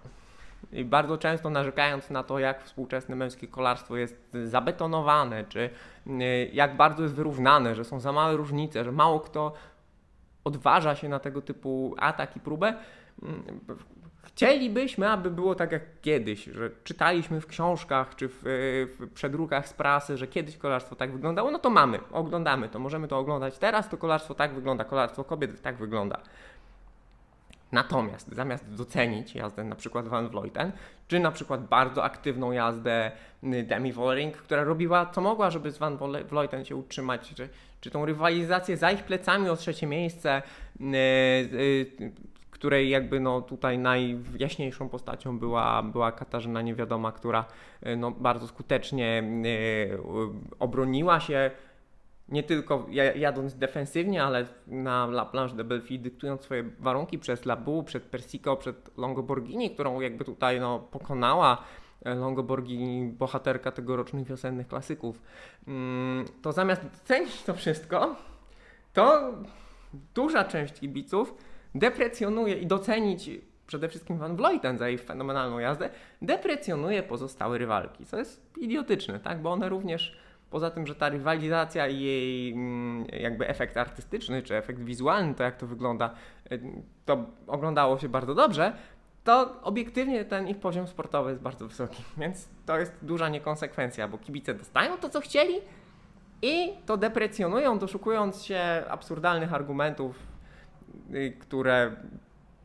I 0.72 0.84
bardzo 0.84 1.18
często 1.18 1.50
narzekając 1.50 2.10
na 2.10 2.22
to, 2.22 2.38
jak 2.38 2.62
współczesne 2.62 3.16
męskie 3.16 3.48
kolarstwo 3.48 3.96
jest 3.96 4.36
zabetonowane, 4.44 5.44
czy 5.44 5.70
y, 6.06 6.50
jak 6.52 6.76
bardzo 6.76 7.02
jest 7.02 7.14
wyrównane, 7.14 7.74
że 7.74 7.84
są 7.84 8.00
za 8.00 8.12
małe 8.12 8.36
różnice, 8.36 8.84
że 8.84 8.92
mało 8.92 9.20
kto 9.20 9.52
odważa 10.44 10.94
się 10.94 11.08
na 11.08 11.18
tego 11.18 11.42
typu 11.42 11.94
atak 11.98 12.36
i 12.36 12.40
próbę. 12.40 12.74
Chcielibyśmy, 14.34 15.08
aby 15.08 15.30
było 15.30 15.54
tak 15.54 15.72
jak 15.72 15.82
kiedyś, 16.02 16.44
że 16.44 16.70
czytaliśmy 16.84 17.40
w 17.40 17.46
książkach 17.46 18.16
czy 18.16 18.28
w, 18.28 18.40
w 19.00 19.12
przedrukach 19.14 19.68
z 19.68 19.72
prasy, 19.72 20.16
że 20.16 20.26
kiedyś 20.26 20.56
kolarstwo 20.56 20.96
tak 20.96 21.12
wyglądało, 21.12 21.50
no 21.50 21.58
to 21.58 21.70
mamy, 21.70 21.98
oglądamy 22.12 22.68
to, 22.68 22.78
możemy 22.78 23.08
to 23.08 23.18
oglądać 23.18 23.58
teraz, 23.58 23.88
to 23.88 23.96
kolarstwo 23.96 24.34
tak 24.34 24.54
wygląda, 24.54 24.84
kolarstwo 24.84 25.24
kobiet 25.24 25.62
tak 25.62 25.76
wygląda. 25.76 26.20
Natomiast 27.72 28.34
zamiast 28.34 28.74
docenić 28.74 29.34
jazdę 29.34 29.64
na 29.64 29.76
przykład 29.76 30.08
Van 30.08 30.28
Vleuten, 30.28 30.72
czy 31.08 31.20
na 31.20 31.30
przykład 31.30 31.66
bardzo 31.66 32.04
aktywną 32.04 32.52
jazdę 32.52 33.12
y, 33.44 33.62
Demi 33.62 33.92
Vollering, 33.92 34.36
która 34.36 34.64
robiła 34.64 35.06
co 35.06 35.20
mogła, 35.20 35.50
żeby 35.50 35.70
z 35.70 35.78
Van 35.78 35.98
Vleuten 36.28 36.64
się 36.64 36.76
utrzymać, 36.76 37.34
czy, 37.34 37.48
czy 37.80 37.90
tą 37.90 38.06
rywalizację 38.06 38.76
za 38.76 38.90
ich 38.90 39.04
plecami 39.04 39.48
o 39.48 39.56
trzecie 39.56 39.86
miejsce, 39.86 40.42
yy, 40.80 40.88
yy, 41.98 42.12
której 42.60 42.90
jakby 42.90 43.20
no 43.20 43.40
tutaj 43.40 43.78
najjaśniejszą 43.78 44.88
postacią 44.88 45.38
była, 45.38 45.82
była 45.82 46.12
Katarzyna 46.12 46.62
Niewiadoma, 46.62 47.12
która 47.12 47.44
y, 47.86 47.96
no 47.96 48.10
bardzo 48.10 48.48
skutecznie 48.48 49.22
yy, 49.42 49.98
obroniła 50.58 51.20
się 51.20 51.50
nie 52.28 52.42
tylko 52.42 52.86
jadąc 53.14 53.54
defensywnie, 53.54 54.24
ale 54.24 54.46
na 54.66 55.04
La 55.04 55.24
Planche 55.24 55.56
de 55.56 55.64
Belfi 55.64 55.98
dyktując 55.98 56.42
swoje 56.42 56.64
warunki 56.78 57.18
przez 57.18 57.44
Labu, 57.44 57.82
przed 57.82 58.02
Persico, 58.02 58.56
przed 58.56 58.98
Longoborghini, 58.98 59.70
którą 59.70 60.00
jakby 60.00 60.24
tutaj 60.24 60.60
no, 60.60 60.78
pokonała 60.78 61.64
e, 62.04 62.14
Longoborghini, 62.14 63.06
bohaterka 63.06 63.72
tegorocznych 63.72 64.26
wiosennych 64.26 64.68
klasyków, 64.68 65.22
mm, 65.68 66.24
to 66.42 66.52
zamiast 66.52 66.82
docenić 66.82 67.42
to 67.42 67.54
wszystko, 67.54 68.16
to 68.92 69.32
duża 70.14 70.44
część 70.44 70.80
kibiców 70.80 71.49
deprecjonuje 71.74 72.54
i 72.54 72.66
docenić 72.66 73.30
przede 73.66 73.88
wszystkim 73.88 74.18
Van 74.18 74.36
Vleuten 74.36 74.78
za 74.78 74.88
jej 74.88 74.98
fenomenalną 74.98 75.58
jazdę, 75.58 75.90
deprecjonuje 76.22 77.02
pozostałe 77.02 77.58
rywalki, 77.58 78.06
co 78.06 78.18
jest 78.18 78.56
idiotyczne, 78.56 79.20
tak? 79.20 79.42
bo 79.42 79.52
one 79.52 79.68
również 79.68 80.16
Poza 80.50 80.70
tym, 80.70 80.86
że 80.86 80.94
ta 80.94 81.08
rywalizacja 81.08 81.88
i 81.88 82.00
jej 82.00 82.52
mm, 82.52 83.06
jakby 83.12 83.48
efekt 83.48 83.76
artystyczny, 83.76 84.42
czy 84.42 84.56
efekt 84.56 84.80
wizualny, 84.80 85.34
to 85.34 85.42
jak 85.42 85.56
to 85.56 85.66
wygląda, 85.66 86.14
y, 86.52 86.60
to 87.04 87.26
oglądało 87.46 87.98
się 87.98 88.08
bardzo 88.08 88.34
dobrze, 88.34 88.72
to 89.24 89.62
obiektywnie 89.62 90.24
ten 90.24 90.48
ich 90.48 90.58
poziom 90.58 90.86
sportowy 90.86 91.30
jest 91.30 91.42
bardzo 91.42 91.68
wysoki, 91.68 92.02
więc 92.18 92.48
to 92.66 92.78
jest 92.78 92.92
duża 93.02 93.28
niekonsekwencja, 93.28 94.08
bo 94.08 94.18
kibice 94.18 94.54
dostają 94.54 94.98
to, 94.98 95.08
co 95.08 95.20
chcieli 95.20 95.54
i 96.42 96.72
to 96.86 96.96
deprecjonują, 96.96 97.78
doszukując 97.78 98.44
się 98.44 98.60
absurdalnych 98.88 99.54
argumentów, 99.54 100.29
które 101.38 101.96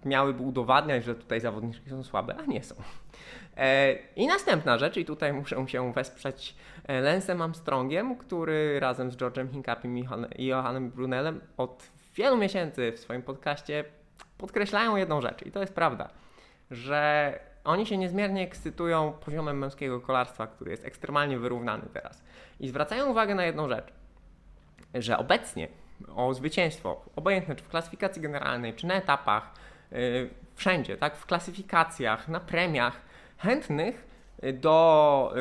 miałyby 0.06 0.44
udowadniać, 0.44 1.04
że 1.04 1.16
tutaj 1.16 1.42
zawodniczki 1.42 1.90
są 1.90 2.04
słabe, 2.04 2.36
a 2.38 2.46
nie 2.46 2.64
są. 2.64 2.76
E, 3.58 3.94
I 4.16 4.28
następna 4.28 4.78
rzecz, 4.78 4.98
i 4.98 5.06
tutaj 5.06 5.34
muszę 5.34 5.68
się 5.68 5.94
wesprzeć 5.94 6.56
e, 6.88 7.02
Lensem 7.02 7.42
Armstrongiem, 7.42 8.16
który 8.16 8.80
razem 8.80 9.12
z 9.12 9.18
George'em 9.18 9.52
Hinkapim 9.52 9.98
i 10.38 10.46
Johannem 10.46 10.90
Brunelem 10.90 11.42
od 11.58 11.90
wielu 12.16 12.38
miesięcy 12.38 12.92
w 12.92 13.00
swoim 13.00 13.22
podcaście 13.22 13.86
podkreślają 14.38 14.96
jedną 14.96 15.22
rzecz, 15.22 15.46
i 15.46 15.52
to 15.52 15.60
jest 15.60 15.74
prawda, 15.74 16.10
że 16.72 17.34
oni 17.64 17.86
się 17.86 17.98
niezmiernie 17.98 18.44
ekscytują 18.44 19.14
poziomem 19.26 19.58
męskiego 19.58 20.02
kolarstwa, 20.02 20.48
który 20.48 20.72
jest 20.72 20.86
ekstremalnie 20.86 21.40
wyrównany 21.40 21.84
teraz. 21.94 22.24
I 22.60 22.68
zwracają 22.68 23.06
uwagę 23.06 23.36
na 23.36 23.46
jedną 23.46 23.70
rzecz, 23.70 23.94
że 24.94 25.18
obecnie 25.18 25.68
o 26.16 26.34
zwycięstwo, 26.34 27.06
obojętne 27.16 27.56
czy 27.56 27.64
w 27.64 27.68
klasyfikacji 27.68 28.22
generalnej, 28.22 28.74
czy 28.74 28.88
na 28.88 28.94
etapach, 28.94 29.52
yy, 29.92 30.30
wszędzie, 30.56 30.98
tak, 30.98 31.18
w 31.18 31.26
klasyfikacjach, 31.26 32.28
na 32.28 32.40
premiach, 32.40 33.02
chętnych 33.38 34.08
do 34.54 35.34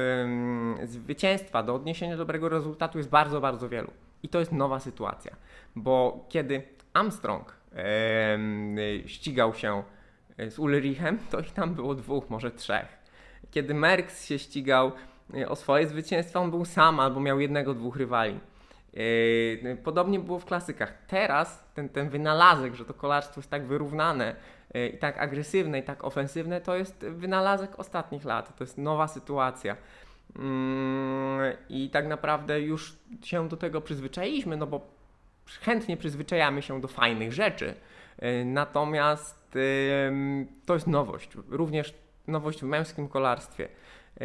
yy, 0.79 0.87
zwycięstwa, 0.87 1.63
do 1.63 1.75
odniesienia 1.75 2.17
dobrego 2.17 2.49
rezultatu 2.49 2.99
jest 2.99 3.11
bardzo, 3.11 3.41
bardzo 3.41 3.69
wielu. 3.69 3.91
I 4.23 4.29
to 4.29 4.39
jest 4.39 4.53
nowa 4.53 4.81
sytuacja, 4.81 5.37
bo 5.77 6.27
kiedy 6.29 6.63
Armstrong 6.93 7.57
yy, 7.73 9.09
ścigał 9.09 9.55
się 9.55 9.83
z 10.49 10.59
Ulrichem, 10.59 11.19
to 11.31 11.41
ich 11.41 11.53
tam 11.53 11.75
było 11.75 11.95
dwóch, 11.95 12.31
może 12.31 12.51
trzech. 12.51 13.05
Kiedy 13.51 13.75
Merckx 13.75 14.27
się 14.27 14.39
ścigał 14.39 14.93
o 15.49 15.57
swoje 15.57 15.87
zwycięstwa, 15.87 16.41
on 16.41 16.51
był 16.51 16.65
sam 16.65 17.01
albo 17.01 17.21
miał 17.21 17.41
jednego, 17.41 17.75
dwóch 17.75 17.97
rywali. 17.97 18.41
Yy, 18.95 19.77
podobnie 19.85 20.19
było 20.19 20.39
w 20.39 20.45
klasykach. 20.45 20.93
Teraz 21.07 21.65
ten, 21.75 21.89
ten 21.89 22.09
wynalazek, 22.09 22.75
że 22.75 22.85
to 22.85 22.95
kolarstwo 22.95 23.41
jest 23.41 23.51
tak 23.51 23.67
wyrównane 23.67 24.37
yy, 24.75 24.89
i 24.89 24.99
tak 24.99 25.19
agresywne 25.19 25.79
i 25.79 25.83
tak 25.83 26.05
ofensywne, 26.05 26.61
to 26.61 26.77
jest 26.77 26.99
wynalazek 26.99 27.79
ostatnich 27.79 28.25
lat. 28.25 28.57
To 28.57 28.65
jest 28.65 28.79
nowa 28.79 29.09
sytuacja. 29.09 29.77
Yy, 30.37 30.43
I 31.69 31.91
tak 31.91 32.07
naprawdę 32.07 32.61
już 32.61 32.97
się 33.23 33.49
do 33.49 33.57
tego 33.57 33.81
przyzwyczailiśmy, 33.81 34.57
no 34.57 34.67
bo 34.67 34.87
chętnie 35.61 35.97
przyzwyczajamy 35.97 36.63
się 36.63 36.81
do 36.81 36.89
fajnych 36.89 37.33
rzeczy. 37.33 37.75
Natomiast 38.45 39.59
to 40.67 40.75
jest 40.75 40.87
nowość, 40.87 41.31
również 41.49 41.95
nowość 42.27 42.61
w 42.61 42.63
męskim 42.63 43.09
kolarstwie. 43.09 43.69
E, 44.21 44.25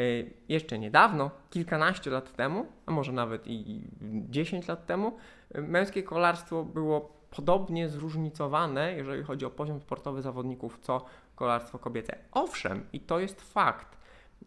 jeszcze 0.50 0.80
niedawno, 0.80 1.32
kilkanaście 1.50 2.12
lat 2.12 2.36
temu, 2.36 2.66
a 2.86 2.92
może 2.92 3.12
nawet 3.12 3.48
i 3.48 3.82
10 4.30 4.68
lat 4.68 4.86
temu, 4.86 5.18
e, 5.52 5.62
męskie 5.62 6.04
kolarstwo 6.04 6.64
było 6.64 7.20
podobnie 7.32 7.90
zróżnicowane, 7.90 8.94
jeżeli 8.94 9.24
chodzi 9.24 9.46
o 9.46 9.50
poziom 9.50 9.82
sportowy 9.82 10.22
zawodników, 10.22 10.80
co 10.82 11.06
kolarstwo 11.36 11.80
kobiece. 11.80 12.18
Owszem, 12.32 12.86
i 12.94 13.00
to 13.00 13.20
jest 13.20 13.42
fakt, 13.42 13.98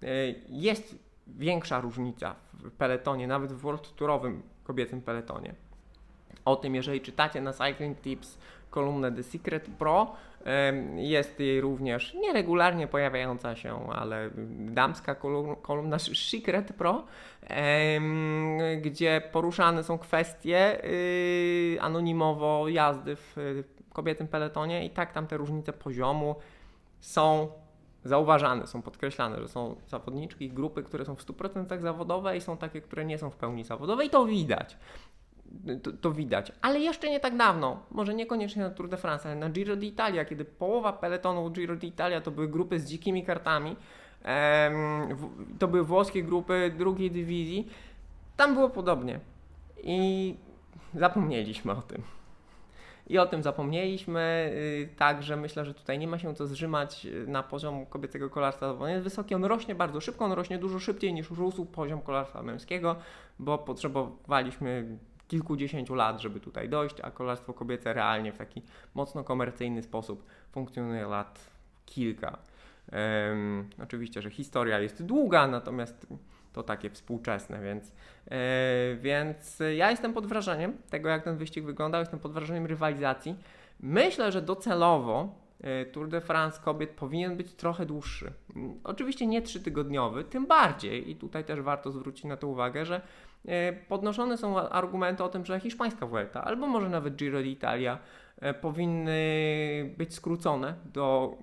e, 0.02 0.06
jest 0.48 0.98
większa 1.26 1.80
różnica 1.80 2.34
w 2.52 2.70
peletonie, 2.70 3.26
nawet 3.26 3.52
w 3.52 3.60
World 3.60 3.96
Tourowym 3.96 4.42
kobiecym 4.64 5.02
peletonie. 5.02 5.54
O 6.44 6.56
tym, 6.56 6.74
jeżeli 6.74 7.00
czytacie 7.00 7.40
na 7.40 7.52
Cycling 7.52 8.00
Tips 8.00 8.38
kolumnę 8.70 9.12
The 9.12 9.22
Secret 9.22 9.68
Pro, 9.78 10.12
jest 10.96 11.40
jej 11.40 11.60
również 11.60 12.14
nieregularnie 12.14 12.86
pojawiająca 12.86 13.56
się, 13.56 13.90
ale 13.90 14.30
damska 14.58 15.14
kolumna 15.62 15.98
Secret 15.98 16.72
Pro, 16.72 17.04
gdzie 18.82 19.22
poruszane 19.32 19.84
są 19.84 19.98
kwestie 19.98 20.84
y, 20.84 21.78
anonimowo 21.80 22.68
jazdy 22.68 23.16
w 23.16 23.36
kobietym 23.92 24.28
peletonie 24.28 24.86
i 24.86 24.90
tak 24.90 25.12
tam 25.12 25.26
te 25.26 25.36
różnice 25.36 25.72
poziomu 25.72 26.36
są 27.00 27.48
zauważane, 28.04 28.66
są 28.66 28.82
podkreślane, 28.82 29.40
że 29.40 29.48
są 29.48 29.76
zawodniczki, 29.86 30.50
grupy, 30.50 30.82
które 30.82 31.04
są 31.04 31.14
w 31.14 31.26
100% 31.26 31.80
zawodowe 31.80 32.36
i 32.36 32.40
są 32.40 32.56
takie, 32.56 32.80
które 32.80 33.04
nie 33.04 33.18
są 33.18 33.30
w 33.30 33.36
pełni 33.36 33.64
zawodowe 33.64 34.04
i 34.04 34.10
to 34.10 34.26
widać 34.26 34.76
to, 35.82 35.92
to, 35.92 36.12
widać. 36.12 36.52
Ale 36.62 36.80
jeszcze 36.80 37.10
nie 37.10 37.20
tak 37.20 37.36
dawno, 37.36 37.82
może 37.90 38.14
niekoniecznie 38.14 38.62
na 38.62 38.70
Tour 38.70 38.88
de 38.88 38.96
France, 38.96 39.28
ale 39.28 39.38
na 39.38 39.50
Giro 39.50 39.76
d'Italia, 39.76 40.24
kiedy 40.24 40.44
połowa 40.44 40.92
peletonu 40.92 41.50
Giro 41.50 41.76
d'Italia 41.76 42.20
to 42.20 42.30
były 42.30 42.48
grupy 42.48 42.80
z 42.80 42.84
dzikimi 42.84 43.24
kartami, 43.24 43.76
to 45.58 45.68
były 45.68 45.84
włoskie 45.84 46.22
grupy 46.22 46.74
drugiej 46.78 47.10
dywizji, 47.10 47.68
tam 48.36 48.54
było 48.54 48.70
podobnie. 48.70 49.20
I 49.82 50.34
zapomnieliśmy 50.94 51.72
o 51.72 51.82
tym. 51.82 52.02
I 53.06 53.18
o 53.18 53.26
tym 53.26 53.42
zapomnieliśmy, 53.42 54.52
y, 54.54 54.88
także 54.96 55.36
myślę, 55.36 55.64
że 55.64 55.74
tutaj 55.74 55.98
nie 55.98 56.06
ma 56.06 56.18
się 56.18 56.34
co 56.34 56.46
zrzymać 56.46 57.06
y, 57.06 57.26
na 57.26 57.42
poziom 57.42 57.86
kobiecego 57.86 58.30
kolarstwa. 58.30 58.70
On 58.70 58.90
jest 58.90 59.04
wysoki, 59.04 59.34
on 59.34 59.44
rośnie 59.44 59.74
bardzo 59.74 60.00
szybko, 60.00 60.24
on 60.24 60.32
rośnie 60.32 60.58
dużo 60.58 60.78
szybciej 60.78 61.14
niż 61.14 61.30
rósł 61.30 61.64
poziom 61.64 62.00
kolarstwa 62.00 62.42
męskiego, 62.42 62.96
bo 63.38 63.58
potrzebowaliśmy 63.58 64.98
kilkudziesięciu 65.32 65.94
lat, 65.94 66.20
żeby 66.20 66.40
tutaj 66.40 66.68
dojść, 66.68 66.96
a 67.02 67.10
kolarstwo 67.10 67.52
kobiece 67.52 67.92
realnie 67.92 68.32
w 68.32 68.38
taki 68.38 68.62
mocno 68.94 69.24
komercyjny 69.24 69.82
sposób 69.82 70.26
funkcjonuje 70.50 71.06
lat 71.06 71.50
kilka. 71.86 72.38
Um, 73.28 73.70
oczywiście, 73.82 74.22
że 74.22 74.30
historia 74.30 74.78
jest 74.78 75.02
długa, 75.02 75.46
natomiast 75.46 76.06
to 76.52 76.62
takie 76.62 76.90
współczesne, 76.90 77.62
więc, 77.62 77.92
e, 78.30 78.96
więc 78.96 79.62
ja 79.76 79.90
jestem 79.90 80.12
pod 80.12 80.26
wrażeniem 80.26 80.76
tego, 80.90 81.08
jak 81.08 81.24
ten 81.24 81.36
wyścig 81.36 81.64
wyglądał, 81.64 82.00
jestem 82.00 82.20
pod 82.20 82.32
wrażeniem 82.32 82.66
rywalizacji. 82.66 83.36
Myślę, 83.80 84.32
że 84.32 84.42
docelowo 84.42 85.34
e, 85.60 85.86
Tour 85.86 86.08
de 86.08 86.20
France 86.20 86.60
kobiet 86.64 86.90
powinien 86.90 87.36
być 87.36 87.52
trochę 87.52 87.86
dłuższy. 87.86 88.32
Oczywiście 88.84 89.26
nie 89.26 89.42
trzytygodniowy, 89.42 90.24
tym 90.24 90.46
bardziej, 90.46 91.10
i 91.10 91.16
tutaj 91.16 91.44
też 91.44 91.60
warto 91.60 91.90
zwrócić 91.90 92.24
na 92.24 92.36
to 92.36 92.48
uwagę, 92.48 92.84
że 92.84 93.00
podnoszone 93.88 94.38
są 94.38 94.58
argumenty 94.58 95.24
o 95.24 95.28
tym, 95.28 95.46
że 95.46 95.60
hiszpańska 95.60 96.06
Vuelta 96.06 96.44
albo 96.44 96.66
może 96.66 96.88
nawet 96.88 97.16
Giro 97.16 97.38
d'Italia 97.38 97.98
e, 98.40 98.54
powinny 98.54 99.14
być 99.98 100.14
skrócone 100.14 100.74
do 100.84 101.36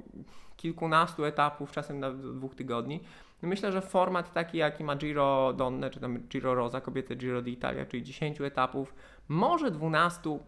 kilkunastu 0.57 1.25
etapów, 1.25 1.71
czasem 1.71 1.99
nawet 1.99 2.21
do 2.21 2.33
dwóch 2.33 2.55
tygodni. 2.55 2.99
Myślę, 3.41 3.71
że 3.71 3.81
format 3.81 4.33
taki, 4.33 4.57
jaki 4.57 4.83
ma 4.83 4.95
Giro 4.95 5.53
Donne, 5.53 5.89
czy 5.89 5.99
tam 5.99 6.19
Giro 6.19 6.55
Rosa, 6.55 6.81
kobiete 6.81 7.15
Giro 7.15 7.41
d'Italia, 7.41 7.85
czyli 7.85 8.03
10 8.03 8.41
etapów, 8.41 8.93
może 9.27 9.71
12, 9.71 10.39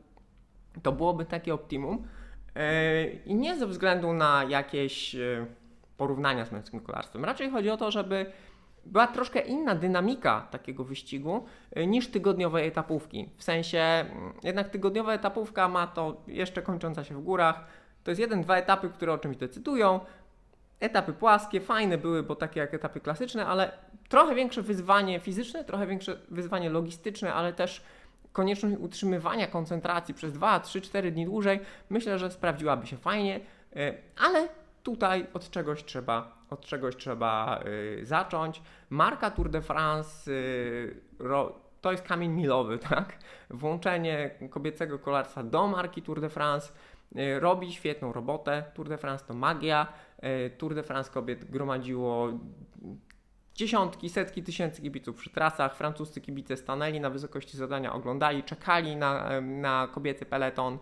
to 0.84 0.92
byłoby 0.92 1.26
takie 1.26 1.54
optimum. 1.54 2.08
E, 2.56 3.06
I 3.10 3.36
nie 3.36 3.58
ze 3.58 3.68
względu 3.68 4.14
na 4.14 4.44
jakieś 4.44 5.16
porównania 5.98 6.46
z 6.46 6.52
męskim 6.52 6.80
kolarstwem. 6.80 7.26
Raczej 7.26 7.50
chodzi 7.50 7.70
o 7.70 7.78
to, 7.78 7.92
żeby 7.92 8.26
była 8.86 9.08
troszkę 9.08 9.40
inna 9.40 9.76
dynamika 9.76 10.48
takiego 10.52 10.84
wyścigu 10.84 11.46
y, 11.78 11.88
niż 11.88 12.08
tygodniowe 12.08 12.62
etapówki. 12.62 13.30
W 13.38 13.44
sensie, 13.44 13.80
mm, 13.80 14.34
jednak 14.44 14.70
tygodniowa 14.70 15.14
etapówka 15.14 15.68
ma 15.68 15.88
to 15.88 16.22
jeszcze 16.28 16.62
kończąca 16.62 17.04
się 17.04 17.16
w 17.16 17.22
górach. 17.22 17.66
To 18.04 18.12
jest 18.12 18.22
jeden, 18.22 18.42
dwa 18.42 18.58
etapy, 18.58 18.90
które 18.90 19.14
o 19.14 19.18
czymś 19.18 19.38
decydują. 19.38 20.00
Etapy 20.80 21.14
płaskie, 21.14 21.62
fajne 21.62 21.98
były, 21.98 22.24
bo 22.24 22.36
takie 22.36 22.60
jak 22.60 22.74
etapy 22.74 23.00
klasyczne, 23.00 23.46
ale 23.46 23.72
trochę 24.10 24.36
większe 24.36 24.62
wyzwanie 24.62 25.20
fizyczne, 25.20 25.64
trochę 25.64 25.88
większe 25.88 26.18
wyzwanie 26.30 26.70
logistyczne, 26.70 27.34
ale 27.34 27.54
też 27.54 27.84
konieczność 28.34 28.76
utrzymywania 28.80 29.48
koncentracji 29.48 30.14
przez 30.14 30.34
2, 30.34 30.60
3, 30.60 30.82
4 30.82 31.12
dni 31.12 31.26
dłużej, 31.26 31.60
myślę, 31.90 32.20
że 32.20 32.32
sprawdziłaby 32.32 32.88
się 32.88 32.98
fajnie, 32.98 33.40
y, 33.76 33.98
ale 34.18 34.48
tutaj 34.84 35.28
od 35.34 35.50
czegoś 35.50 35.84
trzeba, 35.84 36.46
od 36.50 36.66
czegoś 36.66 36.96
trzeba 36.96 37.64
y, 38.00 38.06
zacząć. 38.06 38.62
Marka 38.90 39.32
Tour 39.32 39.50
de 39.50 39.62
France 39.62 40.32
y, 40.32 41.02
ro, 41.20 41.60
to 41.82 41.92
jest 41.92 42.04
kamień 42.04 42.32
milowy, 42.32 42.78
tak? 42.90 43.18
Włączenie 43.50 44.30
kobiecego 44.50 45.00
kolarstwa 45.00 45.44
do 45.44 45.68
marki 45.68 46.02
Tour 46.02 46.22
de 46.22 46.30
France 46.30 46.74
y, 47.16 47.40
robi 47.40 47.74
świetną 47.74 48.14
robotę. 48.14 48.64
Tour 48.74 48.90
de 48.90 48.98
France 48.98 49.26
to 49.28 49.34
magia. 49.34 49.88
Y, 50.24 50.50
Tour 50.58 50.76
de 50.76 50.84
France 50.84 51.12
kobiet 51.12 51.52
gromadziło 51.52 52.30
dziesiątki, 53.56 54.10
setki 54.10 54.44
tysięcy 54.44 54.82
kibiców 54.82 55.16
przy 55.16 55.30
trasach. 55.30 55.76
Francuscy 55.76 56.22
kibice 56.22 56.58
stanęli 56.58 57.00
na 57.00 57.10
wysokości 57.10 57.58
zadania, 57.58 57.94
oglądali, 57.94 58.44
czekali 58.44 58.96
na, 58.96 59.42
na 59.42 59.88
kobiecy 59.92 60.26
peleton. 60.26 60.78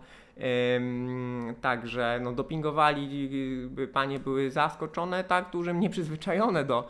Także 1.60 2.20
no, 2.22 2.32
dopingowali, 2.32 3.30
panie 3.92 4.18
były 4.18 4.50
zaskoczone 4.50 5.24
tak 5.24 5.50
dużym, 5.50 5.80
nieprzyzwyczajone 5.80 6.64
do, 6.64 6.88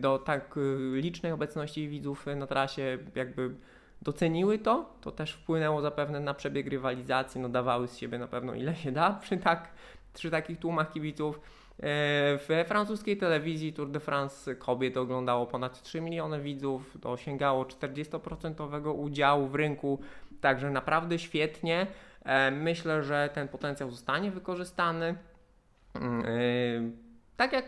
do 0.00 0.18
tak 0.18 0.56
y, 0.56 0.90
licznej 1.00 1.32
obecności 1.32 1.88
widzów 1.88 2.26
na 2.36 2.46
trasie, 2.46 2.98
jakby 3.14 3.54
doceniły 4.02 4.58
to, 4.58 4.94
to 5.00 5.12
też 5.12 5.32
wpłynęło 5.32 5.80
zapewne 5.80 6.20
na 6.20 6.34
przebieg 6.34 6.68
rywalizacji, 6.68 7.40
no 7.40 7.48
dawały 7.48 7.88
z 7.88 7.96
siebie 7.96 8.18
na 8.18 8.26
pewno 8.26 8.54
ile 8.54 8.76
się 8.76 8.92
da 8.92 9.10
przy, 9.12 9.36
tak, 9.36 9.68
przy 10.14 10.30
takich 10.30 10.58
tłumach 10.58 10.92
kibiców. 10.92 11.40
W 12.38 12.64
francuskiej 12.66 13.16
telewizji 13.16 13.72
Tour 13.72 13.90
de 13.90 14.00
France 14.00 14.54
kobiet 14.54 14.96
oglądało 14.96 15.46
ponad 15.46 15.82
3 15.82 16.00
miliony 16.00 16.40
widzów, 16.40 16.96
to 17.00 17.12
osiągało 17.12 17.64
40% 17.64 18.94
udziału 18.94 19.46
w 19.46 19.54
rynku, 19.54 20.00
także 20.40 20.70
naprawdę 20.70 21.18
świetnie. 21.18 21.86
Myślę, 22.52 23.02
że 23.02 23.30
ten 23.34 23.48
potencjał 23.48 23.90
zostanie 23.90 24.30
wykorzystany. 24.30 25.14
Mm, 25.94 26.96
tak 27.36 27.52
jak 27.52 27.64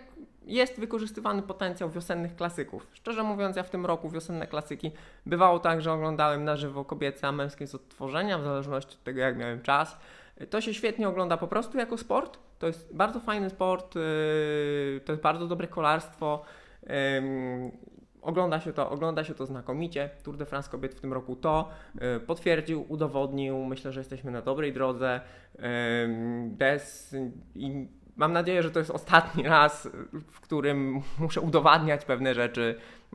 jest 0.46 0.80
wykorzystywany 0.80 1.42
potencjał 1.42 1.90
wiosennych 1.90 2.36
klasyków. 2.36 2.86
Szczerze 2.92 3.22
mówiąc, 3.22 3.56
ja 3.56 3.62
w 3.62 3.70
tym 3.70 3.86
roku 3.86 4.10
wiosenne 4.10 4.46
klasyki 4.46 4.92
bywało 5.26 5.58
tak, 5.58 5.82
że 5.82 5.92
oglądałem 5.92 6.44
na 6.44 6.56
żywo 6.56 6.84
kobiece, 6.84 7.28
a 7.28 7.32
męskie 7.32 7.66
z 7.66 7.74
odtworzenia, 7.74 8.38
w 8.38 8.44
zależności 8.44 8.94
od 8.94 9.02
tego, 9.02 9.20
jak 9.20 9.36
miałem 9.36 9.62
czas. 9.62 9.98
To 10.50 10.60
się 10.60 10.74
świetnie 10.74 11.08
ogląda 11.08 11.36
po 11.36 11.48
prostu 11.48 11.78
jako 11.78 11.98
sport. 11.98 12.38
To 12.58 12.66
jest 12.66 12.94
bardzo 12.94 13.20
fajny 13.20 13.50
sport, 13.50 13.94
yy, 13.94 15.00
to 15.04 15.12
jest 15.12 15.22
bardzo 15.22 15.46
dobre 15.46 15.68
kolarstwo. 15.68 16.44
Ogląda 18.22 18.60
się, 18.60 18.72
to, 18.72 18.90
ogląda 18.90 19.24
się 19.24 19.34
to 19.34 19.46
znakomicie. 19.46 20.10
Tour 20.22 20.36
de 20.36 20.46
France 20.46 20.70
kobiet 20.70 20.94
w 20.94 21.00
tym 21.00 21.12
roku 21.12 21.36
to 21.36 21.68
yy, 21.94 22.20
potwierdził, 22.20 22.86
udowodnił. 22.88 23.64
Myślę, 23.64 23.92
że 23.92 24.00
jesteśmy 24.00 24.30
na 24.30 24.42
dobrej 24.42 24.72
drodze. 24.72 25.20
Bez, 26.58 27.16
i 27.54 27.88
Mam 28.20 28.32
nadzieję, 28.32 28.62
że 28.62 28.70
to 28.70 28.78
jest 28.78 28.90
ostatni 28.90 29.42
raz, 29.42 29.88
w 30.32 30.40
którym 30.40 31.02
muszę 31.18 31.40
udowadniać 31.40 32.04
pewne 32.04 32.34
rzeczy, 32.34 32.74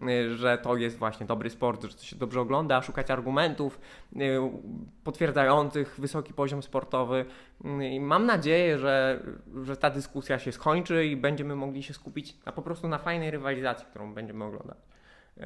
y, 0.10 0.36
że 0.36 0.58
to 0.58 0.78
jest 0.78 0.98
właśnie 0.98 1.26
dobry 1.26 1.50
sport, 1.50 1.84
że 1.84 1.98
to 1.98 2.04
się 2.04 2.16
dobrze 2.16 2.42
ogląda, 2.42 2.82
szukać 2.82 3.12
argumentów 3.12 3.80
y, 4.16 4.20
potwierdzających 5.04 5.96
wysoki 6.00 6.34
poziom 6.34 6.64
sportowy. 6.64 7.26
Y, 7.66 7.90
I 7.90 8.00
mam 8.00 8.26
nadzieję, 8.26 8.78
że, 8.78 9.24
że 9.64 9.78
ta 9.78 9.90
dyskusja 9.90 10.40
się 10.40 10.52
skończy 10.52 11.06
i 11.06 11.16
będziemy 11.16 11.56
mogli 11.56 11.84
się 11.84 11.94
skupić 11.94 12.46
na, 12.46 12.52
po 12.52 12.62
prostu 12.62 12.88
na 12.88 12.98
fajnej 12.98 13.32
rywalizacji, 13.32 13.86
którą 13.90 14.14
będziemy 14.14 14.44
oglądać. 14.44 14.78
Yy, 15.38 15.44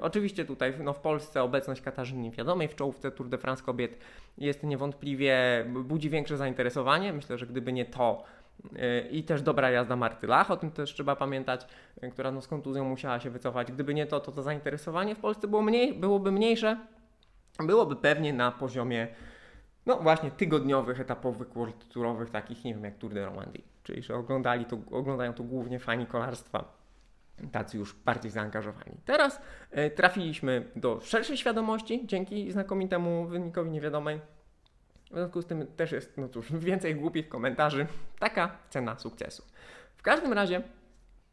oczywiście 0.00 0.44
tutaj 0.44 0.74
no, 0.80 0.92
w 0.92 1.00
Polsce 1.00 1.42
obecność 1.42 1.80
Katarzyny 1.80 2.22
Niewiadomej 2.22 2.68
w 2.68 2.74
czołówce 2.74 3.10
Tour 3.10 3.28
de 3.28 3.38
France 3.38 3.62
kobiet 3.62 3.98
jest 4.38 4.62
niewątpliwie, 4.62 5.64
budzi 5.84 6.10
większe 6.10 6.36
zainteresowanie. 6.36 7.12
Myślę, 7.12 7.38
że 7.38 7.46
gdyby 7.46 7.72
nie 7.72 7.84
to, 7.84 8.24
i 9.10 9.24
też 9.24 9.42
dobra 9.42 9.70
jazda 9.70 9.96
Marty 9.96 10.26
Lach, 10.26 10.50
o 10.50 10.56
tym 10.56 10.70
też 10.70 10.94
trzeba 10.94 11.16
pamiętać, 11.16 11.66
która 12.12 12.30
no 12.30 12.40
z 12.40 12.48
kontuzją 12.48 12.84
musiała 12.84 13.20
się 13.20 13.30
wycofać. 13.30 13.72
Gdyby 13.72 13.94
nie 13.94 14.06
to, 14.06 14.20
to 14.20 14.32
to 14.32 14.42
zainteresowanie 14.42 15.14
w 15.14 15.18
Polsce 15.18 15.48
było 15.48 15.62
mniej, 15.62 15.94
byłoby 15.94 16.32
mniejsze, 16.32 16.76
byłoby 17.58 17.96
pewnie 17.96 18.32
na 18.32 18.52
poziomie 18.52 19.08
no 19.86 19.96
właśnie 19.96 20.30
tygodniowych, 20.30 21.00
etapowych, 21.00 21.48
kulturowych, 21.48 22.30
takich 22.30 22.64
nie 22.64 22.74
wiem 22.74 22.84
jak 22.84 22.98
Tour 22.98 23.14
de 23.14 23.24
Romandie, 23.24 23.62
czyli 23.82 24.02
że 24.02 24.14
oglądali 24.14 24.64
to, 24.64 24.78
oglądają 24.90 25.32
to 25.32 25.42
głównie 25.42 25.78
fani 25.78 26.06
kolarstwa, 26.06 26.79
tacy 27.52 27.78
już 27.78 27.94
bardziej 27.94 28.30
zaangażowani. 28.30 28.96
Teraz 29.04 29.40
y, 29.78 29.90
trafiliśmy 29.90 30.68
do 30.76 31.00
szerszej 31.00 31.36
świadomości 31.36 32.06
dzięki 32.06 32.52
znakomitemu 32.52 33.26
wynikowi 33.26 33.70
niewiadomej 33.70 34.20
w 35.10 35.14
związku 35.14 35.42
z 35.42 35.46
tym 35.46 35.66
też 35.66 35.92
jest, 35.92 36.16
no 36.16 36.28
cóż, 36.28 36.52
więcej 36.70 36.94
głupich 36.94 37.28
komentarzy. 37.28 37.86
Taka 38.18 38.56
cena 38.70 38.98
sukcesu. 38.98 39.42
W 39.96 40.02
każdym 40.02 40.32
razie 40.32 40.62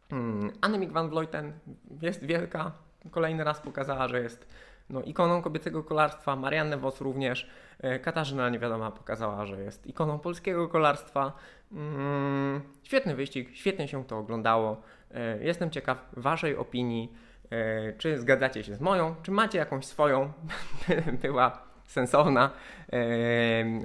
hmm, 0.10 0.52
Annemiek 0.62 0.92
van 0.92 1.10
Vleuten 1.10 1.54
jest 2.02 2.26
wielka. 2.26 2.72
Kolejny 3.12 3.44
raz 3.44 3.62
pokazała, 3.62 4.08
że 4.08 4.22
jest 4.22 4.48
no, 4.90 5.02
ikoną 5.02 5.42
kobiecego 5.42 5.84
kolarstwa. 5.84 6.36
Marianne 6.36 6.78
Vos 6.78 7.02
również. 7.02 7.50
E, 7.80 8.00
Katarzyna 8.00 8.50
Niewiadoma 8.50 8.92
pokazała, 8.92 9.46
że 9.46 9.62
jest 9.62 9.88
ikoną 9.88 10.20
polskiego 10.20 10.68
kolarstwa. 10.68 11.34
Hmm, 11.74 12.62
świetny 12.84 13.16
wyścig, 13.16 13.50
świetnie 13.54 13.88
się 13.88 14.06
to 14.06 14.18
oglądało. 14.18 14.82
E, 15.12 15.44
jestem 15.44 15.70
ciekaw 15.70 16.10
Waszej 16.14 16.58
opinii. 16.58 17.14
E, 17.52 17.94
czy 17.94 18.20
zgadzacie 18.20 18.64
się 18.64 18.76
z 18.76 18.82
moją, 18.82 19.16
czy 19.24 19.32
macie 19.32 19.58
jakąś 19.58 19.86
swoją? 19.86 20.34
Była 21.22 21.68
sensowna. 21.88 22.50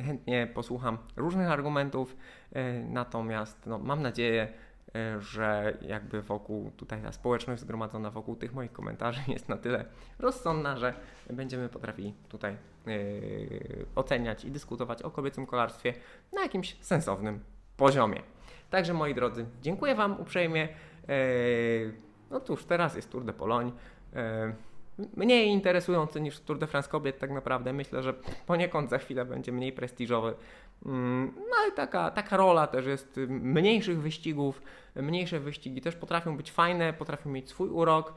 Chętnie 0.06 0.48
posłucham 0.54 0.98
różnych 1.16 1.50
argumentów, 1.50 2.16
e, 2.52 2.72
natomiast 2.72 3.66
no, 3.66 3.78
mam 3.78 4.02
nadzieję, 4.02 4.48
e, 4.94 5.20
że 5.20 5.76
jakby 5.82 6.22
wokół, 6.22 6.70
tutaj 6.76 7.02
ta 7.02 7.12
społeczność 7.12 7.62
zgromadzona 7.62 8.10
wokół 8.10 8.36
tych 8.36 8.54
moich 8.54 8.72
komentarzy 8.72 9.20
jest 9.32 9.48
na 9.48 9.56
tyle 9.56 9.84
rozsądna, 10.18 10.76
że 10.76 10.94
będziemy 11.30 11.68
potrafili 11.68 12.14
tutaj 12.28 12.56
yy, 12.86 13.86
oceniać 13.94 14.44
i 14.44 14.50
dyskutować 14.50 15.02
o 15.02 15.10
kobiecym 15.10 15.46
kolarstwie 15.46 15.94
na 16.32 16.42
jakimś 16.42 16.76
sensownym 16.80 17.40
poziomie. 17.76 18.22
Także 18.70 18.94
moi 18.94 19.14
drodzy, 19.14 19.46
dziękuję 19.62 19.94
Wam 19.94 20.20
uprzejmie. 20.20 20.68
Yy, 21.08 21.94
no 22.30 22.40
cóż, 22.40 22.64
teraz 22.64 22.96
jest 22.96 23.10
Tour 23.10 23.24
de 23.24 23.32
Pologne. 23.32 23.72
Yy, 24.12 24.20
mniej 25.16 25.48
interesujący 25.48 26.20
niż 26.20 26.40
Tour 26.40 26.58
de 26.58 26.66
France 26.66 26.88
kobiet 26.88 27.18
tak 27.18 27.30
naprawdę. 27.30 27.72
Myślę, 27.72 28.02
że 28.02 28.14
poniekąd 28.46 28.90
za 28.90 28.98
chwilę 28.98 29.24
będzie 29.24 29.52
mniej 29.52 29.72
prestiżowy. 29.72 30.34
Mm, 30.86 31.34
no 31.36 31.56
ale 31.62 31.72
taka, 31.72 32.10
taka 32.10 32.36
rola 32.36 32.66
też 32.66 32.86
jest 32.86 33.16
mniejszych 33.28 34.00
wyścigów. 34.00 34.62
Mniejsze 34.96 35.40
wyścigi 35.40 35.80
też 35.80 35.96
potrafią 35.96 36.36
być 36.36 36.52
fajne, 36.52 36.92
potrafią 36.92 37.30
mieć 37.30 37.48
swój 37.48 37.68
urok. 37.68 38.14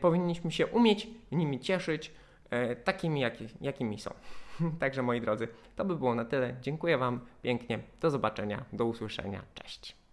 Powinniśmy 0.00 0.52
się 0.52 0.66
umieć 0.66 1.08
nimi 1.32 1.60
cieszyć, 1.60 2.12
e, 2.50 2.76
takimi 2.76 3.20
jaki, 3.20 3.48
jakimi 3.60 3.98
są. 3.98 4.10
Także 4.80 5.02
moi 5.02 5.20
drodzy, 5.20 5.48
to 5.76 5.84
by 5.84 5.96
było 5.96 6.14
na 6.14 6.24
tyle. 6.24 6.54
Dziękuję 6.60 6.98
Wam 6.98 7.20
pięknie. 7.42 7.78
Do 8.00 8.10
zobaczenia, 8.10 8.64
do 8.72 8.84
usłyszenia. 8.84 9.42
Cześć. 9.54 10.03